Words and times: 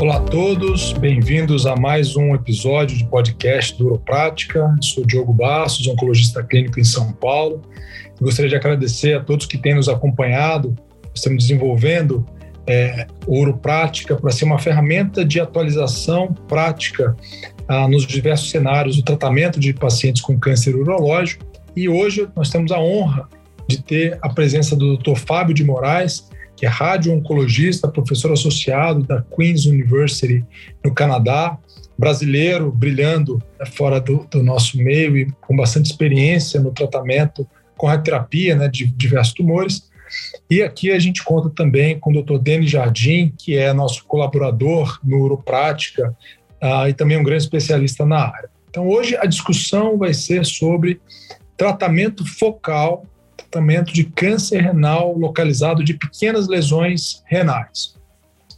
Olá 0.00 0.18
a 0.18 0.20
todos, 0.20 0.92
bem-vindos 0.92 1.66
a 1.66 1.74
mais 1.74 2.14
um 2.14 2.32
episódio 2.32 2.96
de 2.96 3.04
podcast 3.04 3.76
do 3.76 3.86
Uroprática. 3.86 4.72
Sou 4.80 5.04
Diogo 5.04 5.32
Bastos, 5.32 5.88
oncologista 5.88 6.40
clínico 6.40 6.78
em 6.78 6.84
São 6.84 7.10
Paulo. 7.10 7.62
Gostaria 8.20 8.48
de 8.48 8.54
agradecer 8.54 9.14
a 9.14 9.20
todos 9.20 9.44
que 9.44 9.58
têm 9.58 9.74
nos 9.74 9.88
acompanhado. 9.88 10.76
Estamos 11.12 11.42
desenvolvendo 11.42 12.24
é, 12.64 13.08
Uroprática 13.26 14.14
para 14.14 14.30
ser 14.30 14.44
uma 14.44 14.60
ferramenta 14.60 15.24
de 15.24 15.40
atualização 15.40 16.32
prática 16.46 17.16
ah, 17.66 17.88
nos 17.88 18.06
diversos 18.06 18.50
cenários 18.50 18.94
do 18.94 19.02
tratamento 19.02 19.58
de 19.58 19.74
pacientes 19.74 20.22
com 20.22 20.38
câncer 20.38 20.76
urológico. 20.76 21.44
E 21.74 21.88
hoje 21.88 22.28
nós 22.36 22.50
temos 22.50 22.70
a 22.70 22.78
honra 22.78 23.28
de 23.66 23.82
ter 23.82 24.16
a 24.22 24.28
presença 24.28 24.76
do 24.76 24.96
Dr. 24.96 25.16
Fábio 25.16 25.54
de 25.54 25.64
Moraes, 25.64 26.27
que 26.58 26.66
é 26.66 26.68
radio-oncologista, 26.68 27.86
professor 27.86 28.32
associado 28.32 29.04
da 29.04 29.22
Queen's 29.22 29.64
University 29.64 30.44
no 30.84 30.92
Canadá, 30.92 31.56
brasileiro, 31.96 32.72
brilhando 32.72 33.40
fora 33.76 34.00
do, 34.00 34.26
do 34.28 34.42
nosso 34.42 34.76
meio 34.76 35.16
e 35.16 35.30
com 35.40 35.56
bastante 35.56 35.86
experiência 35.86 36.60
no 36.60 36.72
tratamento 36.72 37.46
com 37.76 37.86
radioterapia 37.86 38.56
né, 38.56 38.68
de 38.68 38.86
diversos 38.86 39.34
tumores. 39.34 39.88
E 40.50 40.60
aqui 40.60 40.90
a 40.90 40.98
gente 40.98 41.22
conta 41.22 41.48
também 41.48 41.96
com 41.96 42.10
o 42.10 42.22
Dr. 42.22 42.38
Denis 42.38 42.70
Jardim, 42.70 43.32
que 43.38 43.56
é 43.56 43.72
nosso 43.72 44.04
colaborador 44.04 44.98
no 45.04 45.20
Uroprática 45.20 46.16
uh, 46.60 46.88
e 46.88 46.92
também 46.92 47.16
um 47.16 47.22
grande 47.22 47.44
especialista 47.44 48.04
na 48.04 48.18
área. 48.18 48.50
Então, 48.68 48.88
hoje 48.88 49.16
a 49.16 49.26
discussão 49.26 49.96
vai 49.96 50.12
ser 50.12 50.44
sobre 50.44 51.00
tratamento 51.56 52.26
focal 52.26 53.04
tratamento 53.50 53.92
de 53.92 54.04
câncer 54.04 54.60
renal 54.60 55.16
localizado 55.16 55.82
de 55.82 55.94
pequenas 55.94 56.46
lesões 56.46 57.22
renais. 57.26 57.96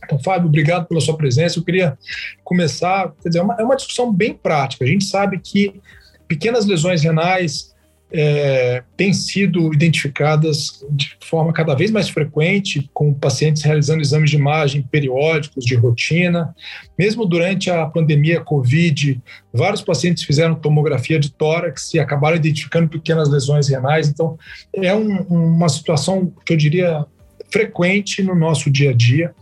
Então, 0.05 0.19
Fábio, 0.19 0.49
obrigado 0.49 0.87
pela 0.87 1.01
sua 1.01 1.17
presença. 1.17 1.59
Eu 1.59 1.65
queria 1.65 1.97
começar, 2.43 3.13
quer 3.23 3.29
dizer, 3.29 3.39
é 3.39 3.43
uma, 3.43 3.57
é 3.59 3.63
uma 3.63 3.77
discussão 3.77 4.13
bem 4.13 4.35
prática. 4.35 4.85
A 4.85 4.89
gente 4.89 5.05
sabe 5.05 5.39
que 5.39 5.81
pequenas 6.27 6.67
lesões 6.67 7.03
renais 7.03 7.75
é, 8.13 8.83
têm 8.97 9.13
sido 9.13 9.73
identificadas 9.73 10.85
de 10.91 11.17
forma 11.21 11.53
cada 11.53 11.75
vez 11.75 11.91
mais 11.91 12.09
frequente, 12.09 12.91
com 12.93 13.15
pacientes 13.15 13.63
realizando 13.63 14.01
exames 14.01 14.31
de 14.31 14.37
imagem 14.37 14.83
periódicos, 14.83 15.65
de 15.65 15.75
rotina. 15.75 16.55
Mesmo 16.99 17.25
durante 17.25 17.71
a 17.71 17.87
pandemia 17.87 18.41
Covid, 18.41 19.21
vários 19.53 19.83
pacientes 19.83 20.25
fizeram 20.25 20.55
tomografia 20.55 21.19
de 21.19 21.31
tórax 21.31 21.95
e 21.95 22.01
acabaram 22.01 22.37
identificando 22.37 22.89
pequenas 22.89 23.29
lesões 23.29 23.69
renais. 23.69 24.09
Então, 24.09 24.37
é 24.75 24.95
um, 24.95 25.19
uma 25.23 25.69
situação 25.69 26.33
que 26.45 26.53
eu 26.53 26.57
diria 26.57 27.07
frequente 27.51 28.23
no 28.23 28.35
nosso 28.35 28.71
dia 28.71 28.91
a 28.91 28.95
dia. 28.95 29.33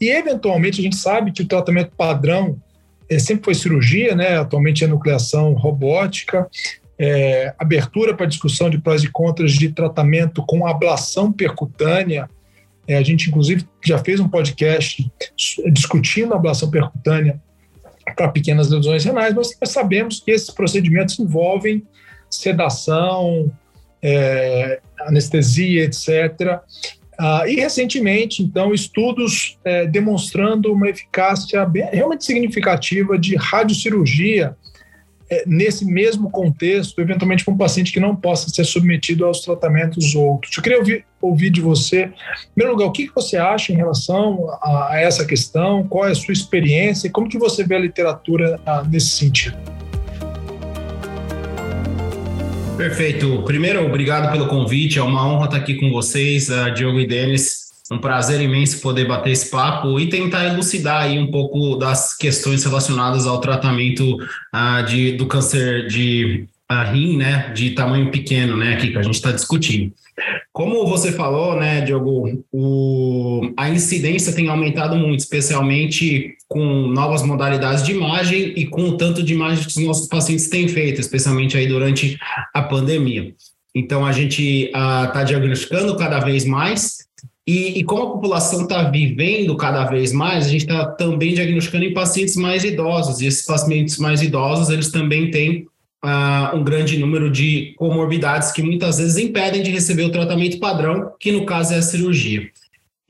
E, 0.00 0.08
eventualmente, 0.08 0.80
a 0.80 0.82
gente 0.82 0.96
sabe 0.96 1.30
que 1.30 1.42
o 1.42 1.46
tratamento 1.46 1.92
padrão 1.96 2.60
é, 3.08 3.18
sempre 3.18 3.44
foi 3.44 3.54
cirurgia, 3.54 4.14
né? 4.14 4.38
atualmente 4.38 4.82
é 4.82 4.86
nucleação 4.86 5.52
robótica, 5.52 6.48
é, 7.02 7.52
abertura 7.58 8.14
para 8.14 8.26
discussão 8.26 8.70
de 8.70 8.78
prós 8.78 9.02
e 9.02 9.08
contras 9.08 9.50
de 9.54 9.68
tratamento 9.70 10.40
com 10.46 10.64
ablação 10.64 11.32
percutânea. 11.32 12.30
É, 12.86 12.96
a 12.96 13.02
gente, 13.02 13.28
inclusive, 13.28 13.66
já 13.84 13.98
fez 13.98 14.20
um 14.20 14.28
podcast 14.28 15.10
discutindo 15.72 16.32
a 16.32 16.36
ablação 16.36 16.70
percutânea 16.70 17.42
para 18.14 18.28
pequenas 18.28 18.70
lesões 18.70 19.04
renais, 19.04 19.34
mas 19.34 19.58
nós 19.60 19.70
sabemos 19.70 20.20
que 20.20 20.30
esses 20.30 20.50
procedimentos 20.50 21.18
envolvem 21.18 21.82
sedação, 22.30 23.52
é, 24.00 24.80
anestesia, 25.00 25.82
etc. 25.82 26.60
Ah, 27.18 27.44
e 27.48 27.56
recentemente, 27.56 28.44
então, 28.44 28.72
estudos 28.72 29.58
é, 29.64 29.86
demonstrando 29.86 30.72
uma 30.72 30.88
eficácia 30.88 31.64
bem, 31.66 31.84
realmente 31.92 32.24
significativa 32.24 33.18
de 33.18 33.34
radiocirurgia 33.34 34.56
nesse 35.46 35.84
mesmo 35.84 36.30
contexto, 36.30 37.00
eventualmente 37.00 37.44
com 37.44 37.52
um 37.52 37.56
paciente 37.56 37.92
que 37.92 38.00
não 38.00 38.14
possa 38.14 38.48
ser 38.50 38.64
submetido 38.64 39.24
aos 39.24 39.40
tratamentos 39.40 40.14
outros. 40.14 40.56
Eu 40.56 40.62
queria 40.62 40.78
ouvir, 40.78 41.04
ouvir 41.20 41.50
de 41.50 41.60
você, 41.60 42.04
em 42.04 42.54
primeiro 42.54 42.76
lugar, 42.76 42.86
o 42.88 42.92
que 42.92 43.10
você 43.14 43.36
acha 43.36 43.72
em 43.72 43.76
relação 43.76 44.48
a, 44.62 44.92
a 44.92 45.00
essa 45.00 45.24
questão, 45.24 45.84
qual 45.84 46.06
é 46.06 46.10
a 46.10 46.14
sua 46.14 46.32
experiência 46.32 47.06
e 47.06 47.10
como 47.10 47.28
que 47.28 47.38
você 47.38 47.64
vê 47.64 47.76
a 47.76 47.80
literatura 47.80 48.60
ah, 48.66 48.84
nesse 48.88 49.10
sentido? 49.10 49.56
Perfeito. 52.76 53.42
Primeiro, 53.44 53.84
obrigado 53.86 54.32
pelo 54.32 54.48
convite. 54.48 54.98
É 54.98 55.02
uma 55.02 55.26
honra 55.28 55.44
estar 55.44 55.56
aqui 55.58 55.74
com 55.74 55.90
vocês, 55.90 56.48
uh, 56.48 56.72
Diogo 56.74 56.98
e 56.98 57.06
Denis. 57.06 57.61
Um 57.92 57.98
prazer 57.98 58.40
imenso 58.40 58.80
poder 58.80 59.06
bater 59.06 59.32
esse 59.32 59.50
papo 59.50 60.00
e 60.00 60.08
tentar 60.08 60.46
elucidar 60.46 61.02
aí 61.02 61.18
um 61.18 61.30
pouco 61.30 61.76
das 61.76 62.16
questões 62.16 62.64
relacionadas 62.64 63.26
ao 63.26 63.38
tratamento 63.38 64.16
uh, 64.16 64.82
de, 64.86 65.12
do 65.12 65.26
câncer 65.26 65.86
de 65.88 66.46
uh, 66.70 66.90
rim, 66.90 67.18
né, 67.18 67.52
de 67.52 67.72
tamanho 67.72 68.10
pequeno, 68.10 68.56
né, 68.56 68.74
aqui 68.74 68.90
que 68.90 68.98
a 68.98 69.02
gente 69.02 69.16
está 69.16 69.30
discutindo. 69.30 69.92
Como 70.52 70.86
você 70.86 71.12
falou, 71.12 71.54
né, 71.58 71.82
Diogo, 71.82 72.44
o, 72.50 73.52
a 73.56 73.68
incidência 73.68 74.32
tem 74.32 74.48
aumentado 74.48 74.96
muito, 74.96 75.20
especialmente 75.20 76.34
com 76.48 76.86
novas 76.88 77.22
modalidades 77.22 77.84
de 77.84 77.92
imagem 77.92 78.54
e 78.56 78.66
com 78.66 78.84
o 78.84 78.96
tanto 78.96 79.22
de 79.22 79.34
imagens 79.34 79.66
que 79.66 79.80
os 79.80 79.86
nossos 79.86 80.08
pacientes 80.08 80.48
têm 80.48 80.66
feito, 80.66 81.00
especialmente 81.00 81.56
aí 81.58 81.66
durante 81.66 82.18
a 82.54 82.62
pandemia. 82.62 83.34
Então, 83.74 84.04
a 84.04 84.12
gente 84.12 84.66
está 84.66 85.22
uh, 85.22 85.24
diagnosticando 85.24 85.96
cada 85.96 86.20
vez 86.20 86.44
mais 86.44 86.98
e, 87.46 87.80
e, 87.80 87.84
como 87.84 88.04
a 88.04 88.10
população 88.12 88.62
está 88.62 88.84
vivendo 88.84 89.56
cada 89.56 89.84
vez 89.86 90.12
mais, 90.12 90.46
a 90.46 90.48
gente 90.48 90.62
está 90.62 90.86
também 90.86 91.34
diagnosticando 91.34 91.84
em 91.84 91.92
pacientes 91.92 92.36
mais 92.36 92.62
idosos. 92.62 93.20
E 93.20 93.26
esses 93.26 93.44
pacientes 93.44 93.98
mais 93.98 94.22
idosos, 94.22 94.70
eles 94.70 94.92
também 94.92 95.28
têm 95.28 95.66
uh, 96.04 96.56
um 96.56 96.62
grande 96.62 96.96
número 96.98 97.28
de 97.28 97.74
comorbidades 97.76 98.52
que 98.52 98.62
muitas 98.62 98.98
vezes 98.98 99.16
impedem 99.16 99.60
de 99.60 99.72
receber 99.72 100.04
o 100.04 100.12
tratamento 100.12 100.60
padrão, 100.60 101.12
que 101.18 101.32
no 101.32 101.44
caso 101.44 101.74
é 101.74 101.78
a 101.78 101.82
cirurgia. 101.82 102.48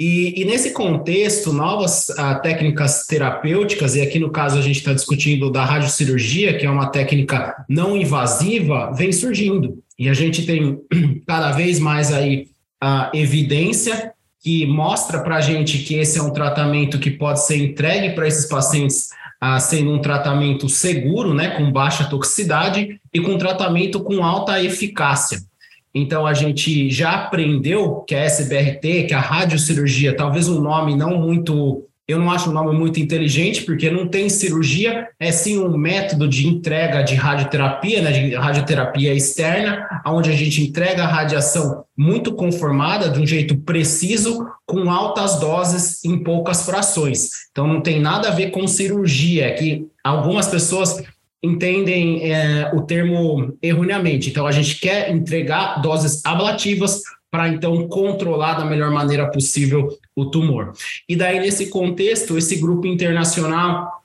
E, 0.01 0.41
e 0.41 0.45
nesse 0.47 0.73
contexto, 0.73 1.53
novas 1.53 2.09
uh, 2.09 2.41
técnicas 2.43 3.05
terapêuticas, 3.07 3.95
e 3.97 4.01
aqui 4.01 4.19
no 4.19 4.31
caso 4.31 4.59
a 4.59 4.63
gente 4.63 4.79
está 4.79 4.95
discutindo 4.95 5.51
da 5.51 5.63
radiocirurgia, 5.63 6.57
que 6.57 6.65
é 6.65 6.71
uma 6.71 6.87
técnica 6.87 7.55
não 7.69 7.95
invasiva, 7.95 8.91
vem 8.97 9.13
surgindo. 9.13 9.83
E 9.99 10.09
a 10.09 10.15
gente 10.15 10.47
tem 10.47 10.81
cada 11.29 11.53
vez 11.53 11.79
mais 11.79 12.11
aí 12.11 12.49
a 12.81 13.11
evidência 13.15 14.13
que 14.43 14.67
mostra 14.67 15.21
para 15.21 15.37
a 15.37 15.41
gente 15.41 15.79
que 15.79 15.95
esse 15.95 16.19
é 16.19 16.23
um 16.23 16.33
tratamento 16.33 16.99
que 16.99 17.11
pode 17.11 17.47
ser 17.47 17.57
entregue 17.57 18.15
para 18.15 18.27
esses 18.27 18.47
pacientes 18.47 19.11
ah, 19.41 19.59
sendo 19.59 19.93
um 19.93 20.01
tratamento 20.01 20.69
seguro, 20.69 21.33
né, 21.33 21.51
com 21.51 21.71
baixa 21.71 22.05
toxicidade 22.05 23.01
e 23.13 23.21
com 23.21 23.39
tratamento 23.39 24.01
com 24.01 24.25
alta 24.25 24.63
eficácia. 24.63 25.41
Então, 25.95 26.27
a 26.27 26.33
gente 26.33 26.91
já 26.91 27.13
aprendeu 27.13 27.97
que 28.01 28.15
a 28.15 28.21
SBRT, 28.21 29.05
que 29.05 29.15
a 29.15 29.21
radiocirurgia, 29.21 30.17
talvez 30.17 30.49
um 30.49 30.61
nome 30.61 30.97
não 30.97 31.21
muito 31.21 31.85
eu 32.07 32.19
não 32.19 32.31
acho 32.31 32.51
o 32.51 32.53
nome 32.53 32.77
muito 32.77 32.99
inteligente, 32.99 33.63
porque 33.63 33.91
não 33.91 34.09
tem 34.09 34.29
cirurgia, 34.29 35.09
é 35.21 35.31
sim 35.31 35.59
um 35.59 35.77
método 35.77 36.29
de 36.29 36.47
entrega 36.47 37.03
de 37.03 37.15
radioterapia, 37.15 38.03
né, 38.03 38.13
de 38.13 38.35
radioterapia 38.35 39.15
externa, 39.15 39.87
onde 40.07 40.31
a 40.31 40.35
gente 40.35 40.63
entrega 40.63 41.05
a 41.05 41.07
radiação 41.07 41.85
muito 41.97 42.35
conformada, 42.35 43.09
de 43.09 43.21
um 43.21 43.27
jeito 43.27 43.57
preciso, 43.59 44.47
com 44.67 44.91
altas 44.91 45.39
doses 45.39 46.05
em 46.05 46.23
poucas 46.23 46.65
frações. 46.65 47.29
Então 47.51 47.67
não 47.67 47.81
tem 47.81 48.01
nada 48.01 48.29
a 48.29 48.33
ver 48.33 48.51
com 48.51 48.67
cirurgia, 48.67 49.47
é 49.47 49.53
que 49.53 49.87
algumas 50.03 50.49
pessoas 50.49 51.03
entendem 51.43 52.33
é, 52.33 52.71
o 52.75 52.83
termo 52.83 53.57
erroneamente. 53.63 54.31
Então 54.31 54.47
a 54.47 54.53
gente 54.53 54.79
quer 54.81 55.11
entregar 55.11 55.81
doses 55.81 56.25
ablativas 56.25 57.01
para 57.31 57.49
então 57.49 57.89
controlar 57.89 58.55
da 58.55 58.65
melhor 58.65 58.91
maneira 58.91 59.31
possível 59.31 59.89
o 60.15 60.27
tumor. 60.27 60.73
E 61.09 61.17
daí, 61.17 61.41
nesse 61.41 61.69
contexto, 61.69 62.37
esse 62.37 62.57
grupo 62.57 62.87
internacional 62.87 64.03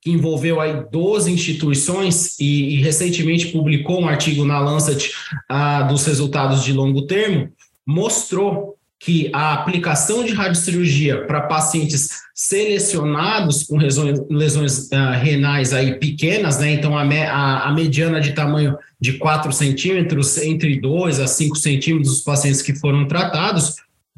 que 0.00 0.10
envolveu 0.10 0.60
aí 0.60 0.84
12 0.90 1.30
instituições 1.30 2.38
e, 2.38 2.76
e 2.76 2.82
recentemente 2.82 3.48
publicou 3.48 4.00
um 4.00 4.08
artigo 4.08 4.44
na 4.44 4.58
Lancet 4.58 5.12
ah, 5.48 5.82
dos 5.82 6.06
resultados 6.06 6.64
de 6.64 6.72
longo 6.72 7.06
termo, 7.06 7.52
mostrou 7.86 8.78
que 9.00 9.30
a 9.32 9.54
aplicação 9.54 10.22
de 10.22 10.34
radiocirurgia 10.34 11.24
para 11.26 11.40
pacientes 11.40 12.20
selecionados 12.34 13.62
com 13.62 13.78
lesões, 13.78 14.20
lesões 14.28 14.90
uh, 14.92 15.18
renais 15.18 15.72
aí 15.72 15.98
pequenas, 15.98 16.58
né? 16.58 16.72
Então 16.72 16.96
a, 16.96 17.02
me, 17.02 17.22
a, 17.22 17.62
a, 17.62 17.72
mediana 17.72 18.20
de 18.20 18.34
tamanho 18.34 18.76
de 19.00 19.14
4 19.14 19.50
centímetros, 19.52 20.36
entre 20.36 20.78
2 20.78 21.18
a 21.18 21.26
5 21.26 21.56
centímetros 21.56 22.08
dos 22.08 22.20
pacientes 22.20 22.60
que 22.60 22.74
foram 22.74 23.08
tratados, 23.08 23.76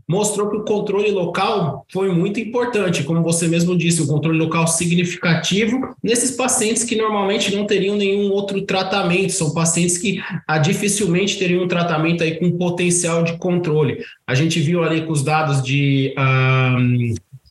mostrou 0.09 0.51
que 0.51 0.57
o 0.57 0.65
controle 0.65 1.11
local 1.11 1.85
foi 1.91 2.13
muito 2.13 2.41
importante, 2.41 3.05
como 3.05 3.23
você 3.23 3.49
mesmo 3.49 3.77
disse, 3.77 4.03
um 4.03 4.07
controle 4.07 4.39
local 4.39 4.67
significativo 4.67 5.95
nesses 6.03 6.33
pacientes 6.33 6.85
que 6.85 6.97
normalmente 6.97 7.55
não 7.55 7.67
teriam 7.67 7.97
nenhum 7.97 8.31
outro 8.31 8.63
tratamento, 8.63 9.33
são 9.33 9.53
pacientes 9.53 9.99
que 9.99 10.21
ah, 10.47 10.59
dificilmente 10.59 11.39
teriam 11.39 11.65
um 11.65 11.69
tratamento 11.69 12.23
aí 12.23 12.39
com 12.39 12.51
potencial 12.53 13.23
de 13.23 13.37
controle. 13.39 14.05
A 14.27 14.35
gente 14.35 14.61
viu 14.61 14.83
ali 14.83 15.03
com 15.03 15.13
os 15.13 15.23
dados 15.23 15.63
de. 15.63 16.15
Ah, 16.17 16.77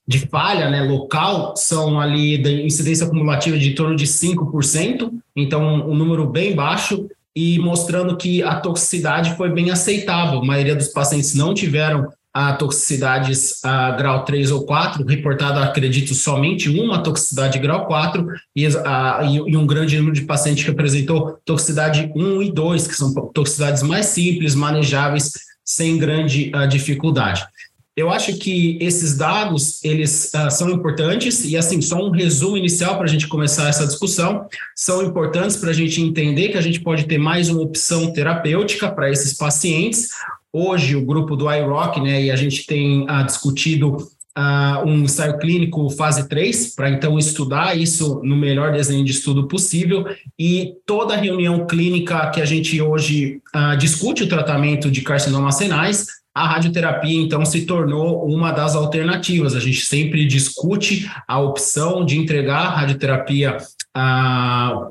de 0.08 0.20
falha 0.28 0.70
né, 0.70 0.82
local 0.82 1.56
são 1.56 1.98
ali 1.98 2.38
da 2.38 2.52
incidência 2.52 3.06
acumulativa 3.06 3.58
de 3.58 3.74
torno 3.74 3.96
de 3.96 4.06
5%, 4.06 5.10
então 5.34 5.90
um 5.90 5.96
número 5.96 6.28
bem 6.28 6.54
baixo, 6.54 7.08
e 7.36 7.58
mostrando 7.60 8.18
que 8.18 8.44
a 8.44 8.56
toxicidade 8.56 9.36
foi 9.36 9.50
bem 9.50 9.72
aceitável. 9.72 10.40
A 10.40 10.46
maioria 10.46 10.76
dos 10.76 10.90
pacientes 10.90 11.34
não 11.34 11.54
tiveram 11.54 12.12
a 12.34 12.54
toxicidades 12.54 13.64
a 13.64 13.92
grau 13.92 14.24
3 14.24 14.52
ou 14.52 14.66
4, 14.66 15.06
reportado, 15.06 15.60
acredito, 15.60 16.14
somente 16.16 16.70
uma 16.70 17.04
toxicidade 17.04 17.60
grau 17.60 17.86
4 17.86 18.26
e, 18.56 18.66
a, 18.68 19.22
e, 19.24 19.58
um 19.58 19.68
grande 19.68 19.98
número 19.98 20.16
de 20.16 20.22
pacientes 20.22 20.64
que 20.64 20.72
apresentou 20.72 21.40
toxicidade 21.44 22.10
1 22.16 22.42
e 22.42 22.52
2, 22.52 22.88
que 22.88 22.96
são 22.96 23.14
toxicidades 23.34 23.84
mais 23.84 24.08
simples, 24.08 24.56
manejáveis, 24.56 25.34
sem 25.64 25.98
grande 25.98 26.52
uh, 26.56 26.68
dificuldade. 26.68 27.46
Eu 27.96 28.10
acho 28.10 28.38
que 28.38 28.78
esses 28.80 29.18
dados, 29.18 29.84
eles 29.84 30.32
são 30.50 30.70
importantes 30.70 31.44
e, 31.44 31.58
assim, 31.58 31.82
só 31.82 31.98
um 31.98 32.10
resumo 32.10 32.56
inicial 32.56 32.96
para 32.96 33.04
a 33.04 33.10
gente 33.10 33.28
começar 33.28 33.68
essa 33.68 33.86
discussão, 33.86 34.48
são 34.74 35.04
importantes 35.04 35.58
para 35.58 35.72
a 35.72 35.74
gente 35.74 36.02
entender 36.02 36.50
que 36.50 36.58
a 36.58 36.62
gente 36.62 36.80
pode 36.80 37.04
ter 37.04 37.18
mais 37.18 37.50
uma 37.50 37.62
opção 37.62 38.14
terapêutica 38.14 38.90
para 38.90 39.12
esses 39.12 39.34
pacientes, 39.34 40.08
Hoje, 40.54 40.96
o 40.96 41.06
grupo 41.06 41.36
do 41.36 41.52
iRock, 41.52 42.02
né, 42.02 42.24
e 42.24 42.32
a 42.32 42.36
gente 42.36 42.66
tem 42.66 43.04
uh, 43.04 43.24
discutido 43.26 43.96
uh, 44.38 44.86
um 44.86 45.04
ensaio 45.04 45.38
clínico 45.38 45.90
fase 45.92 46.28
3, 46.28 46.76
para 46.76 46.90
então 46.90 47.18
estudar 47.18 47.78
isso 47.78 48.22
no 48.24 48.36
melhor 48.36 48.74
desenho 48.74 49.06
de 49.06 49.12
estudo 49.12 49.48
possível, 49.48 50.06
e 50.38 50.74
toda 50.86 51.16
reunião 51.16 51.66
clínica 51.66 52.30
que 52.32 52.42
a 52.42 52.46
gente 52.46 52.82
hoje 52.82 53.42
uh, 53.56 53.78
discute 53.78 54.24
o 54.24 54.30
tratamento 54.30 54.92
de 54.92 55.02
carcinomas 55.02 55.60
renais, 55.60 56.08
a 56.34 56.48
radioterapia, 56.48 57.22
então, 57.22 57.44
se 57.46 57.66
tornou 57.66 58.26
uma 58.26 58.52
das 58.52 58.74
alternativas. 58.74 59.54
A 59.54 59.60
gente 59.60 59.86
sempre 59.86 60.26
discute 60.26 61.10
a 61.28 61.40
opção 61.40 62.06
de 62.06 62.18
entregar 62.18 62.70
radioterapia 62.70 63.58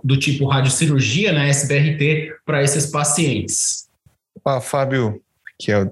do 0.05 0.19
tipo 0.19 0.47
radiocirurgia, 0.47 1.33
né, 1.33 1.49
SBRT, 1.49 2.35
para 2.45 2.63
esses 2.63 2.87
pacientes. 2.87 3.89
Ah, 4.45 4.61
Fábio, 4.61 5.23
que 5.61 5.71
é 5.71 5.83
o 5.83 5.91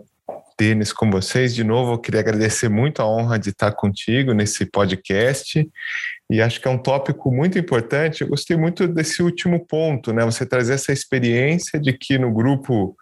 Denis 0.58 0.92
com 0.92 1.10
vocês. 1.10 1.54
De 1.54 1.62
novo, 1.62 1.92
eu 1.92 1.98
queria 1.98 2.20
agradecer 2.20 2.68
muito 2.68 3.00
a 3.00 3.06
honra 3.06 3.38
de 3.38 3.50
estar 3.50 3.70
contigo 3.72 4.32
nesse 4.32 4.66
podcast. 4.66 5.68
E 6.30 6.42
acho 6.42 6.60
que 6.60 6.66
é 6.66 6.70
um 6.70 6.78
tópico 6.78 7.30
muito 7.30 7.58
importante. 7.58 8.22
Eu 8.22 8.28
gostei 8.28 8.56
muito 8.56 8.88
desse 8.88 9.22
último 9.22 9.64
ponto, 9.66 10.12
né? 10.12 10.24
Você 10.24 10.44
trazer 10.44 10.74
essa 10.74 10.92
experiência 10.92 11.78
de 11.78 11.92
que 11.92 12.18
no 12.18 12.32
grupo 12.32 12.96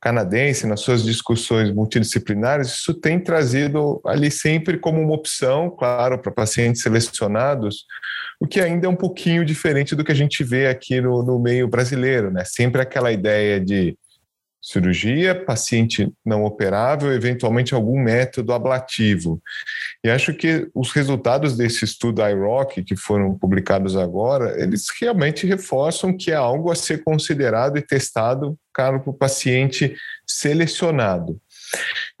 canadense, 0.00 0.66
nas 0.66 0.80
suas 0.80 1.04
discussões 1.04 1.72
multidisciplinares, 1.72 2.68
isso 2.68 2.92
tem 2.92 3.20
trazido 3.20 4.00
ali 4.04 4.32
sempre 4.32 4.76
como 4.76 5.00
uma 5.00 5.14
opção, 5.14 5.70
claro, 5.70 6.18
para 6.18 6.32
pacientes 6.32 6.82
selecionados, 6.82 7.84
o 8.40 8.46
que 8.48 8.60
ainda 8.60 8.86
é 8.86 8.90
um 8.90 8.96
pouquinho 8.96 9.44
diferente 9.44 9.94
do 9.94 10.02
que 10.02 10.10
a 10.10 10.14
gente 10.14 10.42
vê 10.42 10.66
aqui 10.66 11.00
no, 11.00 11.22
no 11.22 11.38
meio 11.38 11.68
brasileiro, 11.68 12.32
né? 12.32 12.42
Sempre 12.44 12.82
aquela 12.82 13.12
ideia 13.12 13.60
de 13.60 13.96
cirurgia, 14.62 15.34
paciente 15.34 16.12
não 16.24 16.44
operável, 16.44 17.12
eventualmente 17.12 17.74
algum 17.74 18.00
método 18.00 18.52
ablativo. 18.52 19.42
E 20.04 20.08
acho 20.08 20.32
que 20.32 20.68
os 20.72 20.92
resultados 20.92 21.56
desse 21.56 21.84
estudo 21.84 22.22
IROC, 22.22 22.84
que 22.84 22.94
foram 22.94 23.36
publicados 23.36 23.96
agora, 23.96 24.62
eles 24.62 24.86
realmente 25.00 25.46
reforçam 25.46 26.16
que 26.16 26.30
é 26.30 26.36
algo 26.36 26.70
a 26.70 26.76
ser 26.76 27.02
considerado 27.02 27.76
e 27.76 27.82
testado 27.82 28.56
para 28.72 28.96
o 29.04 29.12
paciente 29.12 29.96
selecionado. 30.24 31.40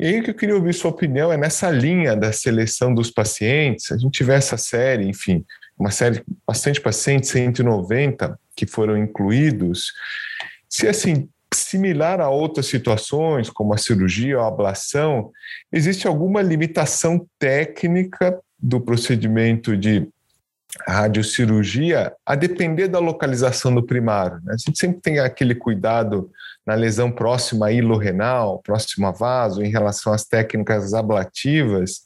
E 0.00 0.06
aí 0.06 0.22
que 0.22 0.30
eu 0.30 0.34
queria 0.34 0.56
ouvir 0.56 0.74
sua 0.74 0.90
opinião 0.90 1.32
é 1.32 1.36
nessa 1.36 1.70
linha 1.70 2.16
da 2.16 2.32
seleção 2.32 2.92
dos 2.92 3.10
pacientes, 3.10 3.92
a 3.92 3.98
gente 3.98 4.10
tiver 4.10 4.36
essa 4.36 4.56
série, 4.56 5.06
enfim, 5.08 5.44
uma 5.78 5.90
série 5.90 6.24
bastante 6.46 6.80
pacientes, 6.80 7.30
190 7.30 8.38
que 8.56 8.66
foram 8.66 8.98
incluídos, 8.98 9.92
se 10.68 10.88
assim 10.88 11.28
similar 11.56 12.20
a 12.20 12.28
outras 12.28 12.66
situações, 12.66 13.50
como 13.50 13.74
a 13.74 13.78
cirurgia 13.78 14.38
ou 14.38 14.44
a 14.44 14.48
ablação, 14.48 15.30
existe 15.72 16.06
alguma 16.06 16.42
limitação 16.42 17.26
técnica 17.38 18.38
do 18.58 18.80
procedimento 18.80 19.76
de 19.76 20.08
radiocirurgia 20.86 22.12
a 22.24 22.34
depender 22.34 22.88
da 22.88 22.98
localização 22.98 23.74
do 23.74 23.82
primário. 23.82 24.40
Né? 24.42 24.54
A 24.54 24.56
gente 24.56 24.78
sempre 24.78 25.00
tem 25.00 25.18
aquele 25.18 25.54
cuidado 25.54 26.30
na 26.66 26.74
lesão 26.74 27.10
próxima 27.10 27.68
à 27.68 27.98
renal, 27.98 28.60
próxima 28.60 29.08
a 29.08 29.12
vaso, 29.12 29.62
em 29.62 29.70
relação 29.70 30.12
às 30.12 30.24
técnicas 30.24 30.94
ablativas. 30.94 32.02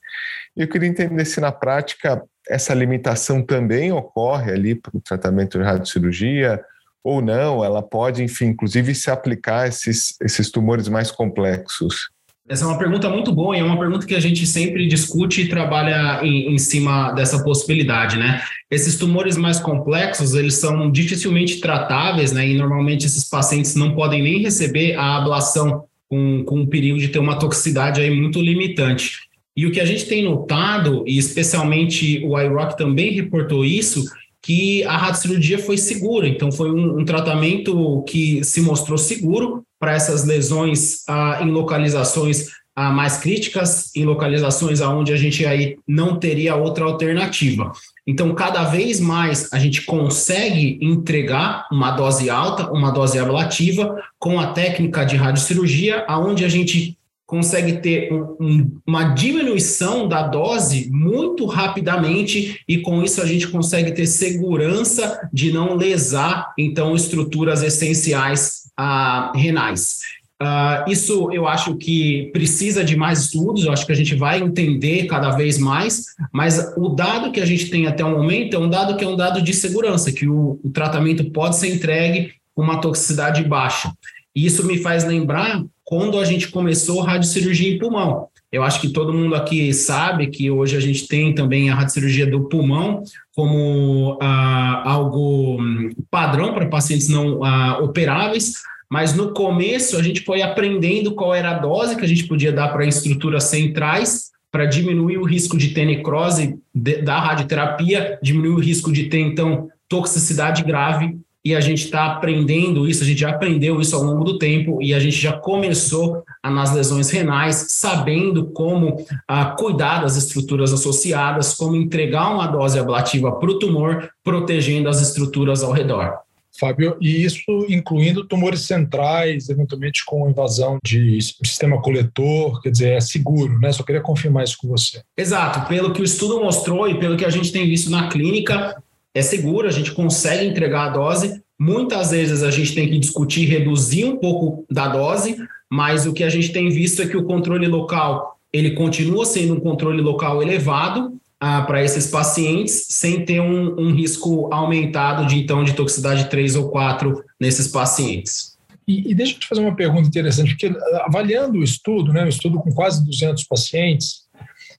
Eu 0.56 0.66
queria 0.66 0.88
entender 0.88 1.25
se 1.25 1.40
na 1.40 1.52
prática 1.52 2.22
essa 2.48 2.72
limitação 2.72 3.43
também 3.43 3.93
ocorre 3.93 4.52
ali 4.52 4.75
para 4.75 4.96
o 4.96 5.00
tratamento 5.00 5.58
de 5.58 5.64
radiocirurgia, 5.64 6.64
ou 7.06 7.23
não, 7.23 7.64
ela 7.64 7.82
pode, 7.82 8.23
enfim, 8.23 8.47
inclusive 8.47 8.93
se 8.94 9.11
aplicar 9.11 9.61
a 9.61 9.69
esses, 9.69 10.17
esses 10.20 10.50
tumores 10.50 10.88
mais 10.88 11.08
complexos? 11.08 12.08
Essa 12.49 12.64
é 12.64 12.69
uma 12.69 12.79
pergunta 12.79 13.08
muito 13.08 13.32
boa 13.32 13.56
e 13.56 13.61
é 13.61 13.62
uma 13.62 13.79
pergunta 13.79 14.06
que 14.06 14.14
a 14.14 14.20
gente 14.20 14.44
sempre 14.44 14.88
discute 14.88 15.43
e 15.43 15.49
trabalha 15.49 16.20
em, 16.25 16.53
em, 16.53 16.58
cima 16.58 17.12
dessa 17.12 17.43
possibilidade, 17.44 18.17
né? 18.19 18.43
Esses 18.70 18.97
tumores 18.97 19.37
mais 19.37 19.61
complexos, 19.61 20.35
eles 20.35 20.55
são 20.55 20.91
dificilmente 20.91 21.61
tratáveis, 21.61 22.32
né? 22.32 22.49
E 22.49 22.56
normalmente 22.56 23.06
esses 23.06 23.29
pacientes 23.29 23.76
não 23.76 23.94
podem 23.94 24.23
nem 24.23 24.43
receber 24.43 24.94
a 24.94 25.17
ablação 25.17 25.85
com, 26.08 26.44
com 26.44 26.62
o 26.62 26.67
perigo 26.67 26.99
de 26.99 27.08
ter 27.08 27.20
uma 27.20 27.38
toxicidade 27.38 28.00
aí 28.00 28.11
muito 28.11 28.41
limitante. 28.41 29.26
E 29.56 29.64
o 29.64 29.70
que 29.70 29.81
a 29.81 29.87
gente 29.87 30.06
tem 30.06 30.25
notado, 30.25 31.05
e 31.06 31.19
especialmente 31.19 32.23
o 32.25 32.38
iRock 32.38 32.76
também 32.76 33.12
reportou 33.12 33.64
isso, 33.64 34.05
que 34.46 34.84
a 34.84 34.96
radiocirurgia 34.96 35.58
foi 35.58 35.76
segura. 35.76 36.28
Então, 36.28 36.52
foi 36.52 36.70
um, 36.70 37.00
um 37.00 37.04
tratamento 37.04 38.04
que 38.06 38.44
se 38.44 38.60
mostrou 38.60 38.96
seguro 38.96 39.64
para 39.76 39.93
essas 39.93 40.25
lesões 40.25 41.02
ah, 41.08 41.40
em 41.43 41.50
localizações 41.50 42.46
ah, 42.76 42.93
mais 42.93 43.16
críticas, 43.16 43.90
em 43.96 44.04
localizações 44.04 44.81
aonde 44.81 45.12
a 45.12 45.16
gente 45.16 45.44
aí 45.44 45.76
não 45.87 46.16
teria 46.16 46.54
outra 46.54 46.84
alternativa. 46.84 47.72
Então, 48.06 48.32
cada 48.37 48.62
vez 48.62 49.00
mais 49.00 49.52
a 49.52 49.58
gente 49.58 49.82
consegue 49.82 50.78
entregar 50.81 51.66
uma 51.72 51.90
dose 51.90 52.31
alta, 52.31 52.70
uma 52.70 52.93
dose 52.93 53.19
ablativa, 53.19 54.00
com 54.16 54.38
a 54.38 54.52
técnica 54.52 55.04
de 55.04 55.16
radiocirurgia, 55.16 56.04
aonde 56.06 56.44
a 56.44 56.48
gente 56.48 56.95
consegue 57.26 57.78
ter 57.78 58.12
um, 58.12 58.37
um, 58.40 58.78
uma 58.87 59.14
diminuição 59.14 60.06
da 60.06 60.23
dose 60.23 60.88
muito 60.93 61.44
rapidamente 61.44 62.61
e 62.69 62.78
com 62.78 63.02
isso 63.02 63.20
a 63.20 63.27
gente 63.27 63.48
consegue 63.48 63.93
ter 63.93 64.06
segurança 64.06 65.29
de 65.32 65.53
não 65.53 65.74
lesar 65.74 66.55
então 66.56 66.94
estruturas 66.94 67.62
essenciais 67.62 68.70
ah, 68.77 69.32
renais. 69.34 69.98
Uh, 70.41 70.91
isso 70.91 71.31
eu 71.32 71.48
acho 71.48 71.77
que 71.77 72.29
precisa 72.31 72.84
de 72.84 72.94
mais 72.94 73.20
estudos, 73.20 73.65
eu 73.65 73.72
acho 73.72 73.86
que 73.86 73.93
a 73.93 73.96
gente 73.96 74.15
vai 74.15 74.39
entender 74.39 75.06
cada 75.06 75.31
vez 75.31 75.58
mais, 75.58 76.05
mas 76.31 76.74
o 76.77 76.91
dado 76.91 77.32
que 77.32 77.41
a 77.41 77.46
gente 77.46 77.70
tem 77.70 77.86
até 77.86 78.05
o 78.05 78.10
momento 78.10 78.55
é 78.55 78.58
um 78.58 78.69
dado 78.69 78.98
que 78.98 79.05
é 79.05 79.08
um 79.08 79.17
dado 79.17 79.41
de 79.41 79.55
segurança, 79.55 80.12
que 80.12 80.29
o, 80.29 80.60
o 80.62 80.69
tratamento 80.69 81.31
pode 81.31 81.56
ser 81.56 81.74
entregue 81.74 82.34
com 82.55 82.62
uma 82.62 82.82
toxicidade 82.82 83.43
baixa. 83.44 83.91
E 84.34 84.44
isso 84.44 84.67
me 84.67 84.77
faz 84.77 85.05
lembrar 85.05 85.65
quando 85.86 86.19
a 86.19 86.24
gente 86.24 86.48
começou 86.48 87.00
radiocirurgia 87.00 87.72
em 87.72 87.78
pulmão. 87.78 88.26
Eu 88.50 88.64
acho 88.64 88.81
que 88.81 88.90
todo 88.90 89.14
mundo 89.14 89.36
aqui 89.36 89.72
sabe 89.72 90.26
que 90.26 90.50
hoje 90.50 90.76
a 90.76 90.81
gente 90.81 91.06
tem 91.06 91.32
também 91.32 91.70
a 91.70 91.74
radiocirurgia 91.76 92.26
do 92.26 92.48
pulmão 92.48 93.05
como 93.34 94.19
ah, 94.20 94.82
algo 94.84 95.60
hum, 95.60 95.90
padrão 96.10 96.52
para 96.52 96.66
pacientes 96.66 97.08
não 97.08 97.44
ah, 97.44 97.78
operáveis, 97.78 98.55
mas 98.90 99.14
no 99.14 99.32
começo 99.32 99.96
a 99.96 100.02
gente 100.02 100.22
foi 100.22 100.43
aprendendo 100.43 101.14
qual 101.14 101.32
era 101.32 101.50
a 101.50 101.58
dose 101.58 101.96
que 101.96 102.05
a 102.05 102.08
gente 102.08 102.26
podia 102.26 102.52
dar 102.52 102.69
para 102.69 102.84
estruturas 102.84 103.44
centrais 103.44 104.31
para 104.50 104.66
diminuir 104.66 105.19
o 105.19 105.24
risco 105.24 105.56
de 105.56 105.69
ter 105.69 105.84
necrose 105.84 106.58
da 106.74 107.20
radioterapia, 107.20 108.19
diminuir 108.22 108.55
o 108.55 108.60
risco 108.60 108.93
de 108.93 109.05
ter, 109.05 109.20
então, 109.20 109.69
toxicidade 109.88 110.64
grave 110.64 111.16
e 111.46 111.55
a 111.55 111.60
gente 111.60 111.84
está 111.84 112.06
aprendendo 112.06 112.88
isso, 112.88 113.05
a 113.05 113.06
gente 113.06 113.20
já 113.20 113.31
aprendeu 113.31 113.81
isso 113.81 113.94
ao 113.94 114.03
longo 114.03 114.24
do 114.24 114.36
tempo 114.36 114.82
e 114.82 114.93
a 114.93 114.98
gente 114.98 115.15
já 115.15 115.32
começou 115.32 116.24
a, 116.43 116.50
nas 116.50 116.74
lesões 116.74 117.08
renais, 117.08 117.67
sabendo 117.69 118.46
como 118.46 119.06
ah, 119.29 119.55
cuidar 119.56 120.00
das 120.00 120.17
estruturas 120.17 120.72
associadas, 120.72 121.55
como 121.55 121.76
entregar 121.76 122.34
uma 122.34 122.48
dose 122.48 122.81
ablativa 122.81 123.31
para 123.31 123.48
o 123.48 123.60
tumor, 123.60 124.10
protegendo 124.24 124.88
as 124.88 125.00
estruturas 125.00 125.62
ao 125.62 125.70
redor. 125.70 126.19
Fábio, 126.58 126.96
e 127.00 127.24
isso 127.24 127.67
incluindo 127.69 128.24
tumores 128.24 128.62
centrais, 128.62 129.48
eventualmente 129.48 130.05
com 130.05 130.29
invasão 130.29 130.79
de 130.84 131.20
sistema 131.44 131.81
coletor, 131.81 132.60
quer 132.60 132.70
dizer, 132.70 132.93
é 132.94 133.00
seguro, 133.00 133.56
né? 133.60 133.70
Só 133.70 133.84
queria 133.84 134.00
confirmar 134.00 134.43
isso 134.43 134.56
com 134.60 134.67
você. 134.67 135.00
Exato, 135.17 135.69
pelo 135.69 135.93
que 135.93 136.00
o 136.00 136.05
estudo 136.05 136.41
mostrou 136.41 136.88
e 136.88 136.98
pelo 136.98 137.17
que 137.17 137.24
a 137.24 137.31
gente 137.31 137.53
tem 137.53 137.67
visto 137.67 137.88
na 137.91 138.08
clínica, 138.08 138.82
é 139.17 139.23
seguro, 139.23 139.67
a 139.67 139.70
gente 139.73 139.93
consegue 139.93 140.44
entregar 140.44 140.89
a 140.89 140.91
dose. 140.91 141.41
Muitas 141.58 142.11
vezes 142.11 142.43
a 142.43 142.51
gente 142.51 142.75
tem 142.75 142.87
que 142.87 142.99
discutir 142.99 143.46
reduzir 143.46 144.05
um 144.05 144.19
pouco 144.19 144.67
da 144.70 144.89
dose, 144.89 145.39
mas 145.70 146.06
o 146.06 146.13
que 146.13 146.23
a 146.23 146.29
gente 146.29 146.53
tem 146.53 146.69
visto 146.69 147.01
é 147.01 147.06
que 147.06 147.17
o 147.17 147.25
controle 147.25 147.67
local 147.67 148.39
ele 148.53 148.73
continua 148.73 149.25
sendo 149.25 149.55
um 149.55 149.61
controle 149.61 150.03
local 150.03 150.43
elevado 150.43 151.19
ah, 151.41 151.63
para 151.63 151.82
esses 151.82 152.08
pacientes 152.08 152.89
sem 152.91 153.25
ter 153.25 153.41
um, 153.41 153.81
um, 153.81 153.94
risco 153.94 154.53
aumentado 154.53 155.27
de 155.27 155.39
então 155.39 155.65
de 155.65 155.73
toxicidade 155.73 156.29
3 156.29 156.56
ou 156.56 156.69
4 156.69 157.25
nesses 157.41 157.69
pacientes. 157.69 158.55
E, 158.87 159.11
e, 159.11 159.15
deixa 159.15 159.35
eu 159.35 159.41
te 159.41 159.49
fazer 159.49 159.63
uma 159.63 159.75
pergunta 159.75 160.08
interessante, 160.08 160.51
porque 160.51 160.67
ah, 160.67 161.05
avaliando 161.06 161.58
o 161.58 161.65
estudo, 161.65 162.13
né, 162.13 162.23
o 162.23 162.29
estudo 162.29 162.58
com 162.58 162.70
quase 162.70 163.03
200 163.03 163.44
pacientes, 163.44 164.26